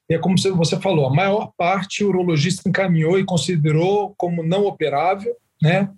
é 0.10 0.18
como 0.18 0.38
você 0.38 0.80
falou, 0.80 1.08
a 1.08 1.14
maior 1.14 1.52
parte 1.58 2.04
o 2.04 2.10
urologista 2.10 2.68
encaminhou 2.68 3.20
e 3.20 3.26
considerou 3.26 4.14
como 4.18 4.42
não 4.44 4.66
operável, 4.66 5.36
né? 5.62 5.90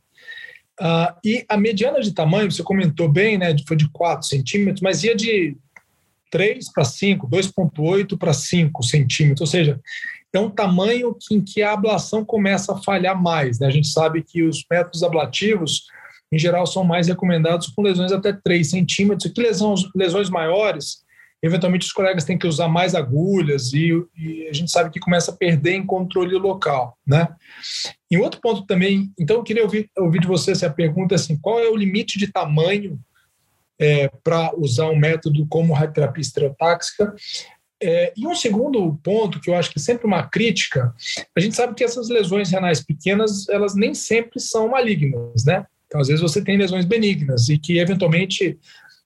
Ah, 0.79 1.15
e 1.23 1.45
a 1.47 1.57
mediana 1.57 1.99
de 1.99 2.13
tamanho, 2.13 2.51
você 2.51 2.63
comentou 2.63 3.09
bem, 3.09 3.37
né, 3.37 3.53
foi 3.67 3.75
de 3.75 3.89
4 3.89 4.27
centímetros, 4.27 4.81
mas 4.81 5.03
ia 5.03 5.13
de 5.13 5.57
3 6.31 6.71
para 6.71 6.85
5, 6.85 7.27
2,8 7.27 8.17
para 8.17 8.33
5 8.33 8.83
centímetros, 8.83 9.41
ou 9.41 9.47
seja, 9.47 9.79
é 10.31 10.39
um 10.39 10.49
tamanho 10.49 11.17
em 11.31 11.41
que 11.41 11.61
a 11.61 11.73
ablação 11.73 12.23
começa 12.23 12.73
a 12.73 12.77
falhar 12.77 13.19
mais. 13.19 13.59
Né? 13.59 13.67
A 13.67 13.71
gente 13.71 13.87
sabe 13.87 14.23
que 14.23 14.43
os 14.43 14.63
métodos 14.69 15.03
ablativos, 15.03 15.85
em 16.31 16.37
geral, 16.37 16.67
são 16.67 16.83
mais 16.83 17.07
recomendados 17.07 17.67
com 17.67 17.81
lesões 17.81 18.11
até 18.11 18.31
3 18.31 18.69
centímetros, 18.69 19.25
e 19.25 19.33
que 19.33 19.41
lesões, 19.41 19.81
lesões 19.95 20.29
maiores, 20.29 20.99
eventualmente 21.41 21.85
os 21.85 21.93
colegas 21.93 22.25
têm 22.25 22.37
que 22.37 22.47
usar 22.47 22.67
mais 22.67 22.93
agulhas 22.93 23.73
e, 23.73 23.91
e, 24.17 24.47
a 24.47 24.53
gente 24.53 24.71
sabe 24.71 24.89
que 24.89 24.99
começa 24.99 25.31
a 25.31 25.35
perder 25.35 25.73
em 25.73 25.85
controle 25.85 26.35
local, 26.35 26.97
né? 27.05 27.29
E 28.11 28.17
outro 28.17 28.41
ponto 28.41 28.65
também, 28.65 29.11
então 29.17 29.37
eu 29.37 29.43
queria 29.43 29.63
ouvir, 29.63 29.89
ouvir 29.97 30.19
de 30.19 30.27
você 30.27 30.51
essa 30.51 30.69
pergunta 30.69 31.15
assim, 31.15 31.37
qual 31.37 31.59
é 31.59 31.69
o 31.69 31.75
limite 31.75 32.17
de 32.17 32.31
tamanho 32.31 32.99
é, 33.79 34.09
para 34.23 34.53
usar 34.57 34.89
um 34.89 34.97
método 34.97 35.47
como 35.47 35.73
radioterapia 35.73 36.21
estereotáxica. 36.21 37.15
É, 37.81 38.11
e 38.17 38.27
um 38.27 38.35
segundo 38.35 38.99
ponto 39.01 39.39
que 39.39 39.49
eu 39.49 39.55
acho 39.55 39.71
que 39.71 39.79
é 39.79 39.81
sempre 39.81 40.05
uma 40.05 40.27
crítica, 40.27 40.93
a 41.33 41.39
gente 41.39 41.55
sabe 41.55 41.73
que 41.73 41.83
essas 41.83 42.09
lesões 42.09 42.51
renais 42.51 42.83
pequenas, 42.83 43.47
elas 43.47 43.73
nem 43.73 43.93
sempre 43.93 44.41
são 44.41 44.67
malignas, 44.67 45.45
né? 45.45 45.65
Então, 45.87 46.01
às 46.01 46.07
vezes 46.07 46.21
você 46.21 46.43
tem 46.43 46.57
lesões 46.57 46.85
benignas 46.85 47.47
e 47.47 47.57
que 47.57 47.79
eventualmente 47.79 48.59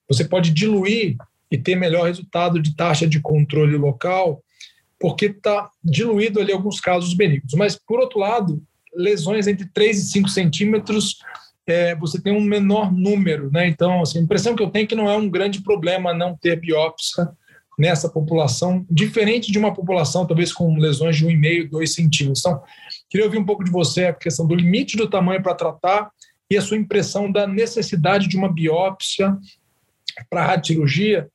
você 0.09 0.25
pode 0.25 0.49
diluir 0.49 1.15
e 1.53 1.57
ter 1.59 1.75
melhor 1.75 2.07
resultado 2.07 2.59
de 2.59 2.75
taxa 2.75 3.05
de 3.05 3.21
controle 3.21 3.77
local, 3.77 4.43
porque 4.99 5.27
está 5.27 5.69
diluído 5.83 6.39
ali 6.39 6.51
alguns 6.51 6.79
casos 6.79 7.13
benignos. 7.13 7.53
Mas, 7.53 7.75
por 7.77 7.99
outro 7.99 8.17
lado, 8.17 8.59
lesões 8.91 9.45
entre 9.45 9.69
3 9.71 9.99
e 9.99 10.07
5 10.07 10.29
centímetros 10.29 11.19
é, 11.67 11.95
você 11.95 12.19
tem 12.19 12.33
um 12.33 12.41
menor 12.41 12.91
número, 12.91 13.51
né? 13.51 13.67
Então, 13.67 14.01
assim, 14.01 14.17
a 14.17 14.21
impressão 14.23 14.55
que 14.55 14.63
eu 14.63 14.69
tenho 14.71 14.85
é 14.85 14.87
que 14.87 14.95
não 14.95 15.07
é 15.07 15.15
um 15.15 15.29
grande 15.29 15.61
problema 15.61 16.11
não 16.11 16.35
ter 16.35 16.59
biópsia 16.59 17.29
nessa 17.77 18.09
população, 18.09 18.83
diferente 18.89 19.51
de 19.51 19.59
uma 19.59 19.73
população 19.73 20.25
talvez 20.25 20.51
com 20.51 20.75
lesões 20.77 21.15
de 21.17 21.25
1,5, 21.25 21.69
2 21.69 21.93
centímetros. 21.93 22.39
Então, 22.39 22.63
queria 23.11 23.27
ouvir 23.27 23.37
um 23.37 23.45
pouco 23.45 23.63
de 23.63 23.69
você 23.69 24.05
a 24.05 24.13
questão 24.13 24.47
do 24.47 24.55
limite 24.55 24.97
do 24.97 25.07
tamanho 25.07 25.41
para 25.43 25.53
tratar 25.53 26.09
e 26.49 26.57
a 26.57 26.61
sua 26.61 26.77
impressão 26.77 27.31
da 27.31 27.45
necessidade 27.45 28.27
de 28.27 28.35
uma 28.35 28.51
biópsia 28.51 29.37
para 30.29 30.45
radiocirurgia, 30.45 31.29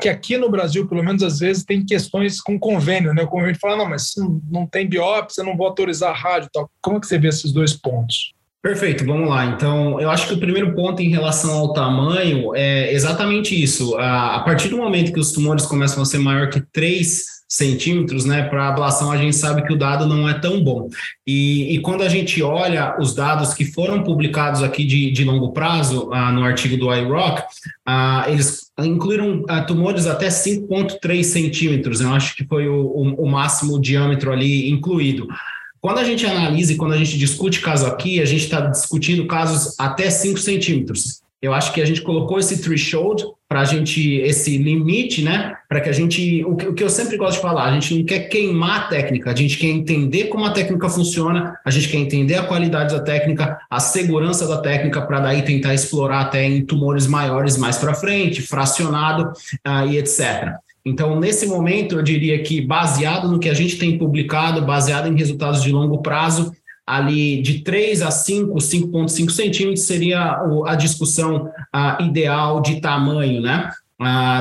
que 0.00 0.08
aqui 0.08 0.36
no 0.36 0.50
Brasil, 0.50 0.88
pelo 0.88 1.02
menos 1.02 1.22
às 1.22 1.38
vezes, 1.38 1.64
tem 1.64 1.84
questões 1.84 2.40
com 2.40 2.58
convênio, 2.58 3.14
né? 3.14 3.22
O 3.22 3.28
convênio 3.28 3.58
fala, 3.60 3.76
não, 3.76 3.88
mas 3.88 4.14
não 4.50 4.66
tem 4.66 4.88
biópsia, 4.88 5.44
não 5.44 5.56
vou 5.56 5.66
autorizar 5.66 6.10
a 6.10 6.16
rádio 6.16 6.48
tal. 6.52 6.70
Como 6.82 6.96
é 6.96 7.00
que 7.00 7.06
você 7.06 7.18
vê 7.18 7.28
esses 7.28 7.52
dois 7.52 7.72
pontos? 7.72 8.34
Perfeito, 8.64 9.04
vamos 9.04 9.28
lá. 9.28 9.44
Então, 9.44 10.00
eu 10.00 10.10
acho 10.10 10.26
que 10.26 10.32
o 10.32 10.40
primeiro 10.40 10.74
ponto 10.74 11.02
em 11.02 11.10
relação 11.10 11.52
ao 11.52 11.74
tamanho 11.74 12.56
é 12.56 12.94
exatamente 12.94 13.62
isso. 13.62 13.94
A, 13.98 14.40
partir 14.40 14.68
do 14.68 14.78
momento 14.78 15.12
que 15.12 15.20
os 15.20 15.32
tumores 15.32 15.66
começam 15.66 16.02
a 16.02 16.06
ser 16.06 16.16
maior 16.16 16.48
que 16.48 16.62
3 16.72 17.24
centímetros, 17.46 18.24
né, 18.24 18.44
para 18.44 18.66
ablação, 18.66 19.12
a 19.12 19.18
gente 19.18 19.36
sabe 19.36 19.66
que 19.66 19.72
o 19.74 19.76
dado 19.76 20.06
não 20.06 20.26
é 20.26 20.32
tão 20.38 20.64
bom. 20.64 20.88
E, 21.26 21.74
e, 21.74 21.80
quando 21.80 22.04
a 22.04 22.08
gente 22.08 22.42
olha 22.42 22.96
os 22.98 23.14
dados 23.14 23.52
que 23.52 23.66
foram 23.66 24.02
publicados 24.02 24.62
aqui 24.62 24.82
de, 24.86 25.12
de 25.12 25.24
longo 25.24 25.52
prazo, 25.52 26.08
ah, 26.10 26.32
no 26.32 26.42
artigo 26.42 26.78
do 26.78 26.92
iRock, 26.92 27.42
ah, 27.84 28.24
eles 28.28 28.72
incluíram 28.78 29.44
ah, 29.46 29.60
tumores 29.60 30.06
até 30.06 30.28
5,3 30.28 31.22
centímetros, 31.22 32.00
eu 32.00 32.10
acho 32.14 32.34
que 32.34 32.46
foi 32.46 32.66
o, 32.66 32.80
o, 32.80 33.24
o 33.24 33.30
máximo 33.30 33.78
diâmetro 33.78 34.32
ali 34.32 34.70
incluído. 34.70 35.28
Quando 35.84 35.98
a 35.98 36.04
gente 36.04 36.24
analisa 36.24 36.72
e 36.72 36.76
quando 36.76 36.94
a 36.94 36.96
gente 36.96 37.18
discute 37.18 37.60
caso 37.60 37.84
aqui, 37.84 38.18
a 38.18 38.24
gente 38.24 38.44
está 38.44 38.58
discutindo 38.58 39.26
casos 39.26 39.78
até 39.78 40.08
5 40.08 40.38
centímetros. 40.38 41.20
Eu 41.42 41.52
acho 41.52 41.74
que 41.74 41.82
a 41.82 41.84
gente 41.84 42.00
colocou 42.00 42.38
esse 42.38 42.62
threshold 42.62 43.22
para 43.46 43.60
a 43.60 43.64
gente, 43.66 44.14
esse 44.20 44.56
limite, 44.56 45.20
né? 45.20 45.54
Para 45.68 45.82
que 45.82 45.90
a 45.90 45.92
gente, 45.92 46.42
o 46.46 46.56
que, 46.56 46.68
o 46.68 46.72
que 46.72 46.82
eu 46.82 46.88
sempre 46.88 47.18
gosto 47.18 47.34
de 47.34 47.42
falar, 47.42 47.64
a 47.64 47.72
gente 47.72 47.98
não 47.98 48.02
quer 48.02 48.30
queimar 48.30 48.80
a 48.80 48.84
técnica, 48.84 49.30
a 49.30 49.36
gente 49.36 49.58
quer 49.58 49.66
entender 49.66 50.28
como 50.28 50.46
a 50.46 50.52
técnica 50.52 50.88
funciona, 50.88 51.54
a 51.62 51.70
gente 51.70 51.90
quer 51.90 51.98
entender 51.98 52.36
a 52.36 52.44
qualidade 52.44 52.94
da 52.94 53.02
técnica, 53.02 53.58
a 53.70 53.78
segurança 53.78 54.48
da 54.48 54.62
técnica, 54.62 55.02
para 55.02 55.20
daí 55.20 55.42
tentar 55.42 55.74
explorar 55.74 56.22
até 56.22 56.46
em 56.46 56.64
tumores 56.64 57.06
maiores 57.06 57.58
mais 57.58 57.76
para 57.76 57.92
frente, 57.92 58.40
fracionado 58.40 59.32
uh, 59.68 59.86
e 59.86 59.98
etc. 59.98 60.63
Então, 60.86 61.18
nesse 61.18 61.46
momento, 61.46 61.96
eu 61.96 62.02
diria 62.02 62.42
que, 62.42 62.60
baseado 62.60 63.28
no 63.28 63.38
que 63.38 63.48
a 63.48 63.54
gente 63.54 63.78
tem 63.78 63.96
publicado, 63.96 64.60
baseado 64.62 65.08
em 65.08 65.16
resultados 65.16 65.62
de 65.62 65.72
longo 65.72 66.02
prazo, 66.02 66.52
ali 66.86 67.40
de 67.40 67.60
3 67.60 68.02
a 68.02 68.10
5, 68.10 68.54
5,5 68.58 69.30
centímetros 69.30 69.86
seria 69.86 70.38
a 70.66 70.74
discussão 70.74 71.50
ideal 72.00 72.60
de 72.60 72.80
tamanho, 72.80 73.40
né? 73.40 73.70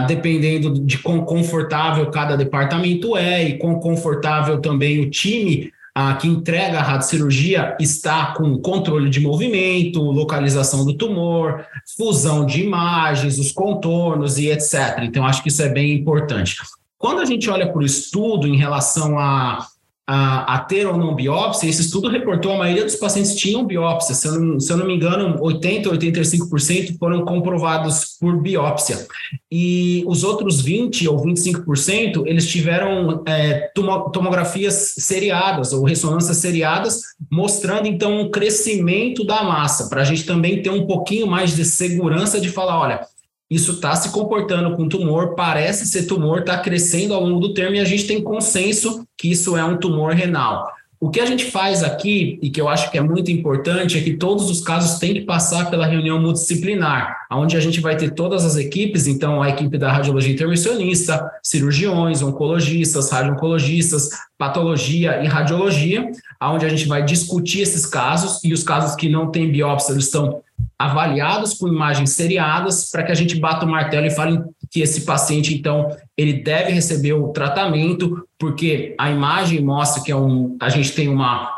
Dependendo 0.07 0.73
de 0.73 0.97
quão 0.97 1.21
confortável 1.21 2.11
cada 2.11 2.35
departamento 2.35 3.15
é 3.15 3.47
e 3.47 3.57
quão 3.57 3.79
confortável 3.79 4.59
também 4.59 4.99
o 4.99 5.09
time 5.09 5.71
a, 5.95 6.15
que 6.15 6.27
entrega 6.27 6.79
a 6.79 6.83
radiocirurgia 6.83 7.77
está 7.79 8.33
com 8.33 8.57
controle 8.57 9.09
de 9.09 9.19
movimento, 9.19 10.01
localização 10.01 10.83
do 10.85 10.95
tumor, 10.95 11.65
fusão 11.95 12.45
de 12.45 12.63
imagens, 12.63 13.37
os 13.37 13.51
contornos 13.51 14.37
e 14.37 14.49
etc. 14.49 14.99
Então, 15.03 15.25
acho 15.25 15.43
que 15.43 15.49
isso 15.49 15.61
é 15.61 15.69
bem 15.69 15.93
importante. 15.93 16.57
Quando 16.97 17.19
a 17.19 17.25
gente 17.25 17.49
olha 17.49 17.71
para 17.71 17.81
o 17.81 17.85
estudo 17.85 18.47
em 18.47 18.57
relação 18.57 19.19
a 19.19 19.67
a, 20.05 20.55
a, 20.55 20.59
ter 20.59 20.85
ou 20.85 20.97
não 20.97 21.15
biópsia, 21.15 21.69
esse 21.69 21.81
estudo 21.81 22.09
reportou 22.09 22.51
a 22.51 22.57
maioria 22.57 22.83
dos 22.83 22.95
pacientes 22.97 23.35
tinham 23.35 23.65
biópsia, 23.65 24.13
se 24.13 24.27
eu 24.27 24.39
não, 24.39 24.59
se 24.59 24.71
eu 24.71 24.75
não 24.75 24.85
me 24.85 24.95
engano, 24.95 25.39
80% 25.39 25.87
ou 25.87 25.93
85% 25.93 26.97
foram 26.97 27.23
comprovados 27.23 28.17
por 28.19 28.41
biópsia. 28.41 29.07
E 29.49 30.03
os 30.05 30.25
outros 30.25 30.61
20% 30.61 31.07
ou 31.07 31.23
25%, 31.23 32.23
eles 32.25 32.47
tiveram 32.49 33.23
é, 33.25 33.71
tomografias 34.11 34.95
seriadas 34.97 35.71
ou 35.71 35.85
ressonâncias 35.85 36.37
seriadas, 36.37 37.01
mostrando 37.31 37.87
então 37.87 38.19
um 38.19 38.29
crescimento 38.29 39.25
da 39.25 39.43
massa, 39.43 39.87
para 39.87 40.01
a 40.01 40.05
gente 40.05 40.25
também 40.25 40.61
ter 40.61 40.69
um 40.69 40.85
pouquinho 40.85 41.27
mais 41.27 41.55
de 41.55 41.63
segurança 41.63 42.41
de 42.41 42.49
falar, 42.49 42.77
olha, 42.77 43.07
isso 43.53 43.73
está 43.73 43.95
se 43.95 44.11
comportando 44.11 44.75
com 44.75 44.87
tumor, 44.87 45.35
parece 45.35 45.85
ser 45.85 46.03
tumor, 46.03 46.39
está 46.39 46.57
crescendo 46.57 47.13
ao 47.13 47.23
longo 47.23 47.39
do 47.39 47.53
termo 47.53 47.75
e 47.75 47.79
a 47.79 47.85
gente 47.85 48.07
tem 48.07 48.21
consenso 48.21 49.05
que 49.17 49.29
isso 49.29 49.55
é 49.57 49.63
um 49.63 49.77
tumor 49.77 50.13
renal. 50.13 50.71
O 51.03 51.09
que 51.09 51.19
a 51.19 51.25
gente 51.25 51.43
faz 51.51 51.83
aqui, 51.83 52.39
e 52.41 52.49
que 52.49 52.61
eu 52.61 52.69
acho 52.69 52.89
que 52.89 52.97
é 52.97 53.01
muito 53.01 53.29
importante, 53.29 53.97
é 53.97 54.01
que 54.01 54.13
todos 54.13 54.49
os 54.49 54.61
casos 54.61 54.99
têm 54.99 55.13
que 55.13 55.21
passar 55.21 55.69
pela 55.69 55.85
reunião 55.85 56.17
multidisciplinar, 56.17 57.27
onde 57.29 57.57
a 57.57 57.59
gente 57.59 57.81
vai 57.81 57.97
ter 57.97 58.11
todas 58.11 58.45
as 58.45 58.55
equipes, 58.55 59.05
então 59.05 59.41
a 59.41 59.49
equipe 59.49 59.77
da 59.77 59.91
radiologia 59.91 60.33
intervencionista, 60.33 61.29
cirurgiões, 61.43 62.21
oncologistas, 62.21 63.11
radio-oncologistas, 63.11 64.11
patologia 64.37 65.21
e 65.21 65.27
radiologia, 65.27 66.09
onde 66.41 66.65
a 66.65 66.69
gente 66.69 66.87
vai 66.87 67.03
discutir 67.03 67.59
esses 67.59 67.85
casos, 67.85 68.41
e 68.41 68.53
os 68.53 68.63
casos 68.63 68.95
que 68.95 69.09
não 69.09 69.29
têm 69.29 69.51
biópsia, 69.51 69.91
estão 69.97 70.41
avaliados 70.77 71.53
com 71.53 71.67
imagens 71.67 72.11
seriadas 72.11 72.89
para 72.91 73.03
que 73.03 73.11
a 73.11 73.15
gente 73.15 73.39
bata 73.39 73.65
o 73.65 73.69
martelo 73.69 74.05
e 74.05 74.11
fale 74.11 74.41
que 74.69 74.81
esse 74.81 75.01
paciente, 75.01 75.53
então, 75.53 75.95
ele 76.17 76.41
deve 76.41 76.71
receber 76.71 77.13
o 77.13 77.29
tratamento, 77.29 78.27
porque 78.37 78.95
a 78.97 79.09
imagem 79.11 79.63
mostra 79.63 80.03
que 80.03 80.11
é 80.11 80.15
um, 80.15 80.57
a 80.59 80.67
gente 80.69 80.91
tem 80.93 81.07
uma, 81.07 81.49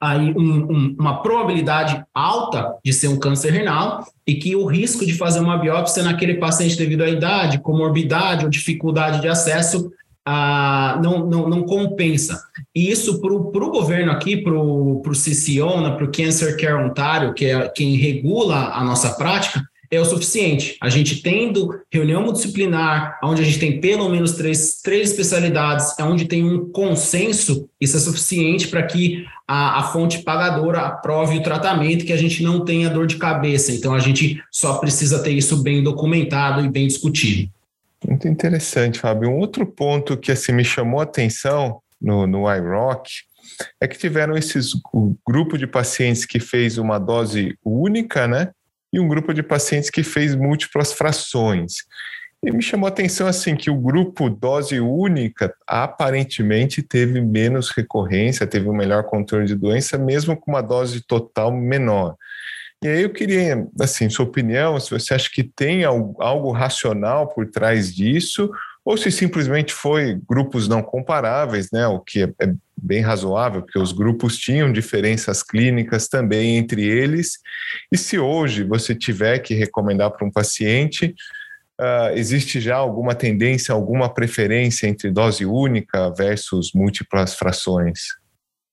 aí 0.00 0.32
um, 0.32 0.72
um, 0.72 0.96
uma 0.98 1.22
probabilidade 1.22 2.02
alta 2.14 2.74
de 2.82 2.92
ser 2.92 3.08
um 3.08 3.18
câncer 3.18 3.52
renal 3.52 4.06
e 4.26 4.34
que 4.34 4.56
o 4.56 4.64
risco 4.64 5.04
de 5.04 5.12
fazer 5.12 5.40
uma 5.40 5.58
biópsia 5.58 6.02
naquele 6.02 6.34
paciente 6.34 6.76
devido 6.76 7.02
à 7.02 7.08
idade, 7.10 7.60
comorbidade 7.60 8.44
ou 8.44 8.50
dificuldade 8.50 9.20
de 9.20 9.28
acesso 9.28 9.92
ah, 10.32 11.00
não, 11.02 11.26
não, 11.26 11.48
não, 11.48 11.62
compensa. 11.64 12.40
E 12.72 12.88
isso 12.88 13.20
para 13.20 13.34
o 13.34 13.70
governo 13.70 14.12
aqui, 14.12 14.36
para 14.36 14.54
o 14.54 15.02
CCONA, 15.02 15.96
para 15.96 16.04
o 16.04 16.12
Cancer 16.12 16.56
Care 16.56 16.84
Ontário, 16.84 17.34
que 17.34 17.46
é 17.46 17.68
quem 17.68 17.96
regula 17.96 18.70
a 18.72 18.84
nossa 18.84 19.10
prática, 19.14 19.60
é 19.90 20.00
o 20.00 20.04
suficiente. 20.04 20.76
A 20.80 20.88
gente 20.88 21.20
tendo 21.20 21.80
reunião 21.92 22.22
multidisciplinar, 22.22 23.18
onde 23.24 23.42
a 23.42 23.44
gente 23.44 23.58
tem 23.58 23.80
pelo 23.80 24.08
menos 24.08 24.34
três, 24.34 24.80
três 24.80 25.10
especialidades, 25.10 25.98
onde 25.98 26.26
tem 26.26 26.44
um 26.44 26.70
consenso, 26.70 27.68
isso 27.80 27.96
é 27.96 28.00
suficiente 28.00 28.68
para 28.68 28.84
que 28.84 29.24
a, 29.48 29.80
a, 29.80 29.82
fonte 29.82 30.22
pagadora 30.22 30.82
aprove 30.82 31.38
o 31.38 31.42
tratamento, 31.42 32.04
que 32.04 32.12
a 32.12 32.16
gente 32.16 32.40
não 32.40 32.64
tenha 32.64 32.88
dor 32.88 33.08
de 33.08 33.16
cabeça. 33.16 33.72
Então, 33.72 33.92
a 33.92 33.98
gente 33.98 34.40
só 34.48 34.74
precisa 34.74 35.24
ter 35.24 35.32
isso 35.32 35.60
bem 35.60 35.82
documentado 35.82 36.64
e 36.64 36.68
bem 36.68 36.86
discutido. 36.86 37.50
Muito 38.06 38.26
interessante, 38.26 38.98
Fábio. 38.98 39.30
Um 39.30 39.38
outro 39.38 39.66
ponto 39.66 40.16
que 40.16 40.32
assim, 40.32 40.52
me 40.52 40.64
chamou 40.64 41.00
a 41.00 41.04
atenção 41.04 41.82
no, 42.00 42.26
no 42.26 42.52
iRock 42.52 43.10
é 43.80 43.86
que 43.86 43.98
tiveram 43.98 44.36
esses 44.36 44.72
um 44.94 45.14
grupo 45.26 45.58
de 45.58 45.66
pacientes 45.66 46.24
que 46.24 46.40
fez 46.40 46.78
uma 46.78 46.98
dose 46.98 47.58
única, 47.64 48.26
né? 48.26 48.52
E 48.92 48.98
um 48.98 49.06
grupo 49.06 49.32
de 49.34 49.42
pacientes 49.42 49.90
que 49.90 50.02
fez 50.02 50.34
múltiplas 50.34 50.92
frações. 50.92 51.84
E 52.42 52.50
me 52.50 52.62
chamou 52.62 52.86
a 52.86 52.88
atenção 52.88 53.26
assim 53.26 53.54
que 53.54 53.70
o 53.70 53.76
grupo 53.76 54.30
dose 54.30 54.80
única 54.80 55.54
aparentemente 55.66 56.82
teve 56.82 57.20
menos 57.20 57.70
recorrência, 57.70 58.46
teve 58.46 58.66
um 58.66 58.74
melhor 58.74 59.04
controle 59.04 59.46
de 59.46 59.54
doença, 59.54 59.98
mesmo 59.98 60.34
com 60.34 60.52
uma 60.52 60.62
dose 60.62 61.02
total 61.02 61.52
menor. 61.52 62.16
E 62.82 62.88
aí 62.88 63.02
eu 63.02 63.12
queria, 63.12 63.66
assim, 63.78 64.08
sua 64.08 64.24
opinião, 64.24 64.80
se 64.80 64.90
você 64.90 65.12
acha 65.12 65.28
que 65.30 65.42
tem 65.44 65.84
algo 65.84 66.50
racional 66.50 67.28
por 67.28 67.46
trás 67.50 67.94
disso, 67.94 68.50
ou 68.82 68.96
se 68.96 69.10
simplesmente 69.10 69.72
foi 69.72 70.18
grupos 70.26 70.66
não 70.66 70.82
comparáveis, 70.82 71.68
né? 71.70 71.86
O 71.86 72.00
que 72.00 72.22
é, 72.22 72.32
é 72.40 72.54
bem 72.74 73.02
razoável, 73.02 73.60
porque 73.60 73.78
os 73.78 73.92
grupos 73.92 74.38
tinham 74.38 74.72
diferenças 74.72 75.42
clínicas 75.42 76.08
também 76.08 76.56
entre 76.56 76.82
eles. 76.82 77.38
E 77.92 77.98
se 77.98 78.18
hoje 78.18 78.64
você 78.64 78.94
tiver 78.94 79.38
que 79.40 79.54
recomendar 79.54 80.10
para 80.10 80.26
um 80.26 80.30
paciente, 80.30 81.14
Uh, 81.80 82.12
existe 82.14 82.60
já 82.60 82.76
alguma 82.76 83.14
tendência, 83.14 83.72
alguma 83.72 84.12
preferência 84.12 84.86
entre 84.86 85.10
dose 85.10 85.46
única 85.46 86.10
versus 86.10 86.72
múltiplas 86.74 87.34
frações? 87.34 88.19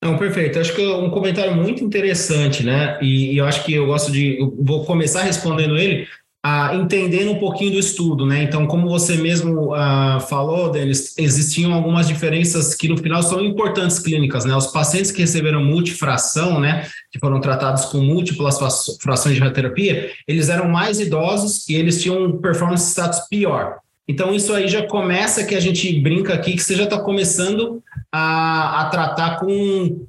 Não, 0.01 0.18
perfeito. 0.18 0.60
Acho 0.60 0.75
que 0.75 0.82
é 0.82 0.96
um 0.96 1.10
comentário 1.10 1.56
muito 1.56 1.84
interessante, 1.84 2.63
né? 2.63 3.00
E, 3.01 3.34
e 3.34 3.38
eu 3.38 3.46
acho 3.46 3.63
que 3.63 3.74
eu 3.74 3.88
gosto 3.88 4.12
de. 4.12 4.39
Eu 4.39 4.56
vou 4.60 4.86
começar 4.86 5.24
respondendo 5.24 5.75
ele, 5.75 6.08
ah, 6.46 6.75
entendendo 6.75 7.32
um 7.32 7.39
pouquinho 7.39 7.72
do 7.72 7.80
estudo, 7.80 8.25
né? 8.25 8.44
Então, 8.44 8.68
como 8.68 8.88
você 8.88 9.18
mesmo 9.18 9.74
ah, 9.74 10.20
falou, 10.30 10.70
Denis, 10.72 11.18
existiam 11.18 11.74
algumas 11.74 12.08
diferenças 12.08 12.75
que 12.75 12.88
no 12.88 12.96
final 12.96 13.24
são 13.24 13.44
importantes 13.44 13.98
clínicas, 13.98 14.46
né? 14.46 14.56
Os 14.56 14.68
pacientes 14.68 15.12
que 15.12 15.20
receberam 15.20 15.63
multifração, 15.66 16.60
né, 16.60 16.88
que 17.12 17.20
foram 17.20 17.42
tratados 17.42 17.86
com 17.86 17.98
múltiplas 17.98 18.58
frações 19.01 19.36
de 19.36 19.42
radioterapia, 19.42 20.12
eles 20.27 20.48
eram 20.48 20.70
mais 20.70 21.00
idosos 21.00 21.68
e 21.68 21.75
eles 21.75 22.01
tinham 22.01 22.38
performance 22.38 22.92
status 22.92 23.27
pior. 23.27 23.80
Então, 24.08 24.34
isso 24.34 24.54
aí 24.54 24.70
já 24.70 24.88
começa 24.88 25.44
que 25.44 25.54
a 25.54 25.60
gente 25.60 26.00
brinca 26.00 26.34
aqui 26.34 26.54
que 26.54 26.63
você 26.63 26.75
já 26.75 26.86
está 26.86 26.98
começando 26.98 27.84
a, 28.14 28.82
a 28.82 28.90
tratar 28.90 29.40
com 29.40 30.08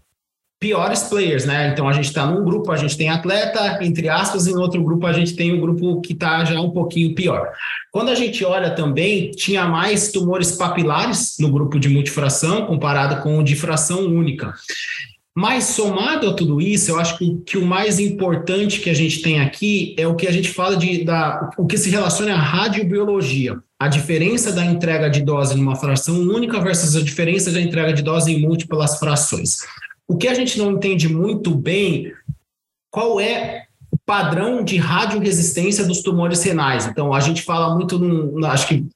piores 0.61 1.05
players, 1.05 1.45
né? 1.45 1.69
Então 1.69 1.89
a 1.89 1.93
gente 1.93 2.07
está 2.07 2.27
num 2.27 2.45
grupo, 2.45 2.73
a 2.73 2.77
gente 2.77 2.97
tem 2.97 3.09
atleta, 3.09 3.79
entre 3.83 4.09
aspas, 4.09 4.47
e 4.47 4.53
no 4.53 4.61
outro 4.61 4.83
grupo 4.83 5.07
a 5.07 5.13
gente 5.13 5.35
tem 5.35 5.55
um 5.55 5.61
grupo 5.61 6.01
que 6.01 6.13
está 6.13 6.45
já 6.45 6.61
um 6.61 6.71
pouquinho 6.71 7.15
pior. 7.15 7.53
Quando 7.93 8.09
a 8.09 8.15
gente 8.15 8.45
olha 8.45 8.71
também, 8.71 9.31
tinha 9.31 9.67
mais 9.67 10.11
tumores 10.11 10.53
papilares 10.53 11.37
no 11.39 11.51
grupo 11.51 11.79
de 11.79 11.89
multifração 11.89 12.67
comparado 12.67 13.23
com 13.23 13.39
o 13.39 13.45
de 13.45 13.55
fração 13.55 14.01
única. 14.01 14.53
Mas 15.39 15.67
somado 15.67 16.31
a 16.31 16.35
tudo 16.35 16.61
isso, 16.61 16.91
eu 16.91 16.99
acho 16.99 17.17
que, 17.17 17.37
que, 17.47 17.57
o 17.57 17.65
mais 17.65 18.01
importante 18.01 18.81
que 18.81 18.91
a 18.91 18.95
gente 18.95 19.23
tem 19.23 19.39
aqui 19.39 19.95
é 19.97 20.05
o 20.05 20.17
que 20.17 20.27
a 20.27 20.33
gente 20.33 20.51
fala 20.51 20.77
de 20.77 21.05
da, 21.05 21.53
o 21.57 21.65
que 21.65 21.79
se 21.79 21.91
relaciona 21.91 22.35
à 22.35 22.39
radiobiologia. 22.41 23.57
A 23.79 23.87
diferença 23.87 24.53
da 24.53 24.65
entrega 24.65 25.09
de 25.09 25.21
dose 25.21 25.57
numa 25.57 25.77
fração 25.77 26.19
única 26.19 26.61
versus 26.61 26.97
a 26.97 27.05
diferença 27.05 27.53
da 27.53 27.61
entrega 27.61 27.93
de 27.93 28.03
dose 28.03 28.33
em 28.33 28.41
múltiplas 28.41 28.99
frações. 28.99 29.59
O 30.09 30.17
que 30.17 30.27
a 30.27 30.35
gente 30.35 30.59
não 30.59 30.73
entende 30.73 31.09
muito 31.09 31.55
bem 31.55 32.13
qual 32.91 33.21
é 33.21 33.68
padrão 34.09 34.65
de 34.65 34.79
radioresistência 34.79 35.85
dos 35.85 36.01
tumores 36.01 36.43
renais. 36.43 36.87
Então, 36.87 37.13
a 37.13 37.21
gente 37.21 37.43
fala 37.43 37.75
muito, 37.75 37.99
num, 37.99 38.43
acho 38.47 38.67
que 38.67 38.87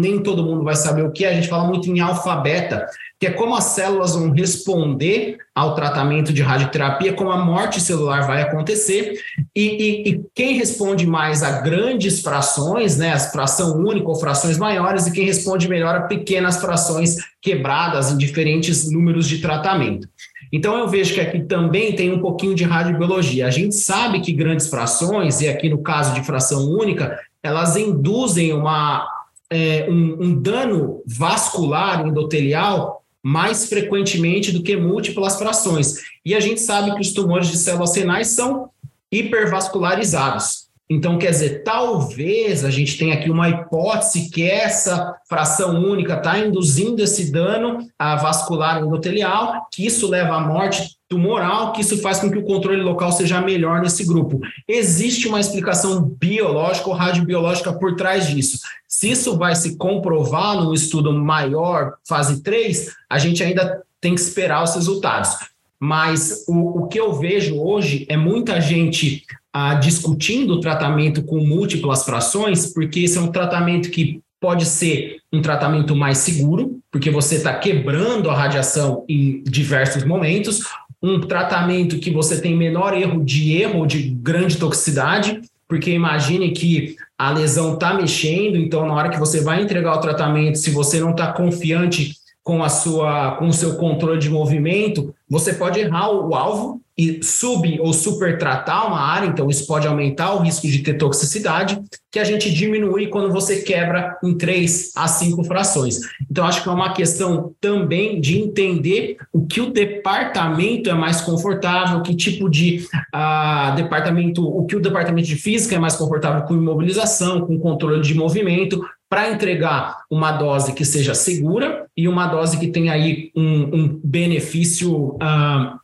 nem 0.00 0.22
todo 0.22 0.42
mundo 0.42 0.64
vai 0.64 0.74
saber 0.74 1.04
o 1.04 1.12
que 1.12 1.26
é, 1.26 1.28
a 1.28 1.34
gente 1.34 1.48
fala 1.48 1.64
muito 1.64 1.90
em 1.90 2.00
alfa-beta, 2.00 2.86
que 3.20 3.26
é 3.26 3.30
como 3.30 3.54
as 3.54 3.64
células 3.64 4.14
vão 4.14 4.30
responder 4.30 5.36
ao 5.54 5.74
tratamento 5.74 6.32
de 6.32 6.40
radioterapia, 6.40 7.12
como 7.12 7.30
a 7.30 7.44
morte 7.44 7.78
celular 7.78 8.26
vai 8.26 8.40
acontecer, 8.40 9.20
e, 9.54 9.62
e, 9.62 10.08
e 10.08 10.24
quem 10.34 10.56
responde 10.56 11.06
mais 11.06 11.42
a 11.42 11.60
grandes 11.60 12.22
frações, 12.22 12.96
né, 12.96 13.12
as 13.12 13.30
fração 13.30 13.76
única 13.76 14.08
ou 14.08 14.14
frações 14.14 14.56
maiores, 14.56 15.06
e 15.06 15.12
quem 15.12 15.26
responde 15.26 15.68
melhor 15.68 15.94
a 15.94 16.02
pequenas 16.04 16.56
frações 16.56 17.16
quebradas 17.42 18.10
em 18.10 18.16
diferentes 18.16 18.90
números 18.90 19.28
de 19.28 19.42
tratamento. 19.42 20.08
Então 20.54 20.78
eu 20.78 20.86
vejo 20.86 21.14
que 21.14 21.20
aqui 21.20 21.42
também 21.42 21.96
tem 21.96 22.12
um 22.12 22.20
pouquinho 22.20 22.54
de 22.54 22.62
radiobiologia. 22.62 23.48
A 23.48 23.50
gente 23.50 23.74
sabe 23.74 24.20
que 24.20 24.32
grandes 24.32 24.68
frações, 24.68 25.40
e 25.40 25.48
aqui 25.48 25.68
no 25.68 25.78
caso 25.78 26.14
de 26.14 26.22
fração 26.22 26.70
única, 26.70 27.18
elas 27.42 27.76
induzem 27.76 28.52
uma, 28.52 29.04
é, 29.50 29.84
um, 29.90 30.16
um 30.22 30.40
dano 30.40 31.02
vascular 31.04 32.06
endotelial 32.06 33.02
mais 33.20 33.68
frequentemente 33.68 34.52
do 34.52 34.62
que 34.62 34.76
múltiplas 34.76 35.36
frações. 35.36 35.96
E 36.24 36.36
a 36.36 36.38
gente 36.40 36.60
sabe 36.60 36.94
que 36.94 37.00
os 37.00 37.12
tumores 37.12 37.48
de 37.48 37.56
células 37.56 37.96
renais 37.96 38.28
são 38.28 38.70
hipervascularizados. 39.10 40.63
Então, 40.94 41.18
quer 41.18 41.30
dizer, 41.30 41.64
talvez 41.64 42.64
a 42.64 42.70
gente 42.70 42.96
tenha 42.96 43.14
aqui 43.14 43.28
uma 43.28 43.48
hipótese 43.48 44.30
que 44.30 44.48
essa 44.48 45.16
fração 45.28 45.82
única 45.82 46.14
está 46.14 46.38
induzindo 46.38 47.02
esse 47.02 47.32
dano 47.32 47.78
vascular 47.98 48.80
endotelial, 48.80 49.66
que 49.72 49.84
isso 49.84 50.08
leva 50.08 50.36
à 50.36 50.40
morte 50.40 50.96
tumoral, 51.08 51.72
que 51.72 51.80
isso 51.80 52.00
faz 52.00 52.20
com 52.20 52.30
que 52.30 52.38
o 52.38 52.44
controle 52.44 52.80
local 52.80 53.10
seja 53.10 53.40
melhor 53.40 53.80
nesse 53.80 54.06
grupo. 54.06 54.40
Existe 54.68 55.26
uma 55.26 55.40
explicação 55.40 56.00
biológica 56.00 56.88
ou 56.88 56.94
radiobiológica 56.94 57.72
por 57.72 57.96
trás 57.96 58.28
disso. 58.28 58.60
Se 58.86 59.10
isso 59.10 59.36
vai 59.36 59.56
se 59.56 59.76
comprovar 59.76 60.62
num 60.62 60.72
estudo 60.72 61.12
maior, 61.12 61.94
fase 62.06 62.40
3, 62.40 62.94
a 63.10 63.18
gente 63.18 63.42
ainda 63.42 63.82
tem 64.00 64.14
que 64.14 64.20
esperar 64.20 64.62
os 64.62 64.76
resultados. 64.76 65.38
Mas 65.76 66.44
o, 66.46 66.82
o 66.82 66.86
que 66.86 67.00
eu 67.00 67.12
vejo 67.14 67.60
hoje 67.60 68.06
é 68.08 68.16
muita 68.16 68.60
gente 68.60 69.24
ah, 69.56 69.74
discutindo 69.74 70.54
o 70.54 70.60
tratamento 70.60 71.22
com 71.22 71.38
múltiplas 71.38 72.04
frações, 72.04 72.72
porque 72.74 72.98
esse 73.00 73.16
é 73.16 73.20
um 73.20 73.30
tratamento 73.30 73.88
que 73.88 74.20
pode 74.40 74.66
ser 74.66 75.20
um 75.32 75.40
tratamento 75.40 75.94
mais 75.94 76.18
seguro, 76.18 76.80
porque 76.90 77.08
você 77.08 77.36
está 77.36 77.54
quebrando 77.54 78.28
a 78.28 78.34
radiação 78.34 79.04
em 79.08 79.44
diversos 79.44 80.02
momentos, 80.02 80.64
um 81.00 81.20
tratamento 81.20 82.00
que 82.00 82.10
você 82.10 82.40
tem 82.40 82.56
menor 82.56 82.94
erro 82.94 83.24
de 83.24 83.56
erro 83.56 83.86
de 83.86 84.02
grande 84.02 84.56
toxicidade, 84.56 85.40
porque 85.68 85.92
imagine 85.92 86.50
que 86.50 86.96
a 87.16 87.30
lesão 87.30 87.74
está 87.74 87.94
mexendo, 87.94 88.56
então 88.56 88.84
na 88.84 88.92
hora 88.92 89.08
que 89.08 89.20
você 89.20 89.40
vai 89.40 89.62
entregar 89.62 89.94
o 89.94 90.00
tratamento, 90.00 90.58
se 90.58 90.70
você 90.70 90.98
não 90.98 91.12
está 91.12 91.32
confiante 91.32 92.16
com 92.42 92.62
a 92.62 92.68
sua 92.68 93.36
com 93.36 93.46
o 93.46 93.52
seu 93.52 93.76
controle 93.76 94.18
de 94.18 94.28
movimento, 94.28 95.14
você 95.30 95.54
pode 95.54 95.78
errar 95.78 96.10
o 96.10 96.34
alvo 96.34 96.83
e 96.96 97.22
sub 97.22 97.80
ou 97.80 97.92
supertratar 97.92 98.86
uma 98.86 99.00
área, 99.00 99.26
então 99.26 99.48
isso 99.50 99.66
pode 99.66 99.86
aumentar 99.86 100.34
o 100.34 100.38
risco 100.38 100.66
de 100.68 100.78
ter 100.78 100.94
toxicidade, 100.94 101.80
que 102.10 102.20
a 102.20 102.24
gente 102.24 102.52
diminui 102.52 103.08
quando 103.08 103.32
você 103.32 103.62
quebra 103.62 104.16
em 104.22 104.38
três 104.38 104.92
a 104.94 105.08
cinco 105.08 105.42
frações. 105.42 105.98
Então, 106.30 106.46
acho 106.46 106.62
que 106.62 106.68
é 106.68 106.72
uma 106.72 106.92
questão 106.92 107.52
também 107.60 108.20
de 108.20 108.38
entender 108.38 109.16
o 109.32 109.44
que 109.44 109.60
o 109.60 109.72
departamento 109.72 110.88
é 110.88 110.94
mais 110.94 111.20
confortável, 111.20 112.02
que 112.02 112.14
tipo 112.14 112.48
de 112.48 112.86
uh, 113.12 113.74
departamento, 113.74 114.46
o 114.46 114.64
que 114.64 114.76
o 114.76 114.80
departamento 114.80 115.26
de 115.26 115.34
física 115.34 115.74
é 115.74 115.78
mais 115.78 115.96
confortável 115.96 116.42
com 116.42 116.54
imobilização, 116.54 117.40
com 117.40 117.58
controle 117.58 118.00
de 118.00 118.14
movimento, 118.14 118.80
para 119.08 119.30
entregar 119.30 119.98
uma 120.10 120.32
dose 120.32 120.72
que 120.72 120.84
seja 120.84 121.14
segura 121.14 121.86
e 121.96 122.08
uma 122.08 122.26
dose 122.26 122.58
que 122.58 122.68
tenha 122.68 122.92
aí 122.92 123.30
um, 123.36 123.76
um 123.76 124.00
benefício 124.02 125.16
uh, 125.16 125.83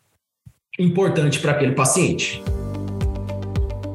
importante 0.81 1.39
para 1.39 1.53
aquele 1.53 1.73
paciente. 1.73 2.43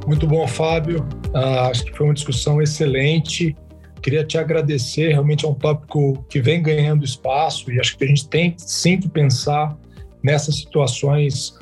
Muito 0.08 0.28
bom, 0.28 0.48
Fábio. 0.48 1.06
Uh, 1.34 1.70
acho 1.70 1.84
que 1.86 1.96
foi 1.96 2.08
uma 2.08 2.14
discussão 2.14 2.62
excelente. 2.62 3.56
Queria 4.02 4.24
te 4.24 4.38
agradecer. 4.38 5.10
Realmente 5.10 5.46
é 5.46 5.48
um 5.48 5.54
tópico 5.54 6.24
que 6.30 6.40
vem 6.40 6.62
ganhando 6.62 7.04
espaço 7.04 7.72
e 7.72 7.80
acho 7.80 7.98
que 7.98 8.04
a 8.04 8.08
gente 8.08 8.28
tem 8.30 8.54
sim 8.58 9.00
que 9.00 9.10
pensar 9.10 9.76
nessas 10.24 10.58
situações 10.58 11.58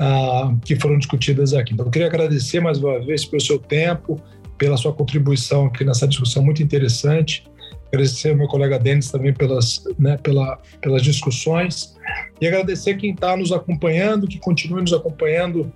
uh, 0.00 0.56
que 0.64 0.76
foram 0.76 0.96
discutidas 0.96 1.52
aqui. 1.52 1.74
Então, 1.74 1.86
eu 1.86 1.90
queria 1.90 2.06
agradecer 2.06 2.60
mais 2.60 2.78
uma 2.78 3.00
vez 3.04 3.24
pelo 3.24 3.42
seu 3.42 3.58
tempo, 3.58 4.20
pela 4.56 4.76
sua 4.76 4.92
contribuição 4.92 5.66
aqui 5.66 5.84
nessa 5.84 6.06
discussão 6.06 6.42
muito 6.42 6.62
interessante. 6.62 7.44
Agradecer 7.88 8.30
ao 8.30 8.36
meu 8.36 8.46
colega 8.46 8.78
Denis 8.78 9.10
também 9.10 9.32
pelas, 9.32 9.82
né, 9.98 10.16
pela, 10.18 10.58
pelas 10.80 11.02
discussões 11.02 11.97
e 12.40 12.46
agradecer 12.46 12.96
quem 12.96 13.12
está 13.12 13.36
nos 13.36 13.52
acompanhando, 13.52 14.26
que 14.26 14.38
continue 14.38 14.80
nos 14.80 14.92
acompanhando 14.92 15.72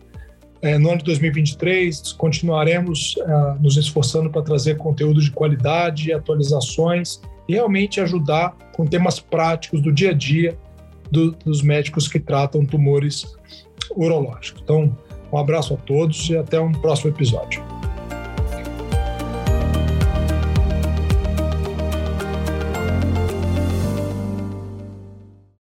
é, 0.61 0.79
no 0.79 0.91
ano 0.91 0.99
de 0.99 1.05
2023. 1.05 2.13
Continuaremos 2.13 3.17
é, 3.19 3.61
nos 3.61 3.77
esforçando 3.77 4.31
para 4.31 4.43
trazer 4.43 4.77
conteúdo 4.77 5.21
de 5.21 5.31
qualidade, 5.31 6.13
atualizações 6.13 7.21
e 7.49 7.55
realmente 7.55 8.01
ajudar 8.01 8.57
com 8.73 8.87
temas 8.87 9.19
práticos 9.19 9.81
do 9.81 9.93
dia 9.93 10.11
a 10.11 10.15
dia 10.15 10.57
do, 11.11 11.33
dos 11.33 11.63
médicos 11.63 12.09
que 12.09 12.21
tratam 12.21 12.65
tumores 12.65 13.37
urológicos. 13.95 14.63
Então, 14.63 14.97
um 15.33 15.39
abraço 15.39 15.75
a 15.75 15.77
todos 15.77 16.31
e 16.31 16.37
até 16.37 16.61
um 16.61 16.73
próximo 16.73 17.11
episódio. 17.11 17.82